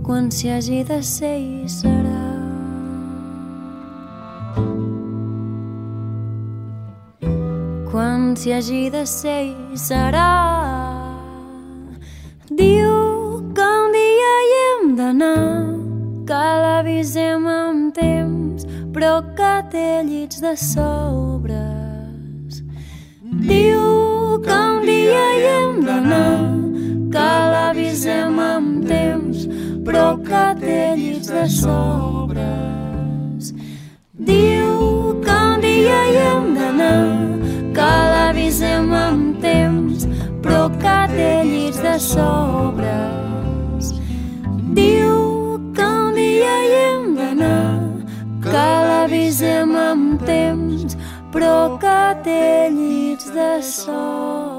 quan 0.07 0.31
s'hi 0.31 0.55
hagi 0.55 0.83
de 0.91 1.03
ser 1.15 1.37
i 1.39 1.67
serà. 1.79 2.17
quan 7.89 8.35
s'hi 8.37 8.51
hagi 8.53 8.83
de 8.93 9.01
ser 9.09 9.41
i 9.49 9.77
serà. 9.87 10.29
Diu 12.59 12.98
d'anar, 14.99 15.63
que 16.27 16.45
l'avisem 16.63 17.45
amb 17.47 17.93
temps, 17.95 18.65
però 18.93 19.11
que 19.37 19.51
té 19.71 20.03
llits 20.03 20.41
de 20.43 20.51
sobres. 20.59 22.57
Diu 23.47 23.85
que 24.43 24.57
un 24.71 24.81
dia 24.89 25.21
hi 25.35 25.45
hem 25.51 25.77
d'anar, 25.87 26.41
que 27.13 27.29
l'avisem 27.53 28.41
amb 28.47 28.89
temps, 28.89 29.47
però 29.87 30.09
que 30.27 30.43
té 30.65 30.81
llits 30.99 31.31
de 31.31 31.45
sobres. 31.61 33.53
Diu 34.31 35.15
que 35.23 35.39
un 35.53 35.63
dia 35.63 36.01
hi 36.09 36.19
hem 36.25 36.51
d'anar, 36.59 37.07
que 37.79 37.93
l'avisem 38.11 38.91
amb 39.05 39.39
temps, 39.47 40.05
però 40.43 40.67
que 40.83 40.99
té 41.15 41.31
llits 41.47 41.79
de 41.87 41.97
sobres. 42.11 43.28
Diu 44.77 45.57
que 45.73 45.85
un 45.85 46.13
dia 46.13 46.53
hi 46.65 46.75
hem 46.81 47.07
d'anar, 47.17 47.79
que 48.43 48.67
l'avisem 48.89 49.73
amb 49.81 50.21
temps, 50.29 50.93
però 51.33 51.57
que 51.81 51.97
té 52.29 52.69
llits 52.77 53.33
de 53.33 53.51
sobres. 53.73 54.58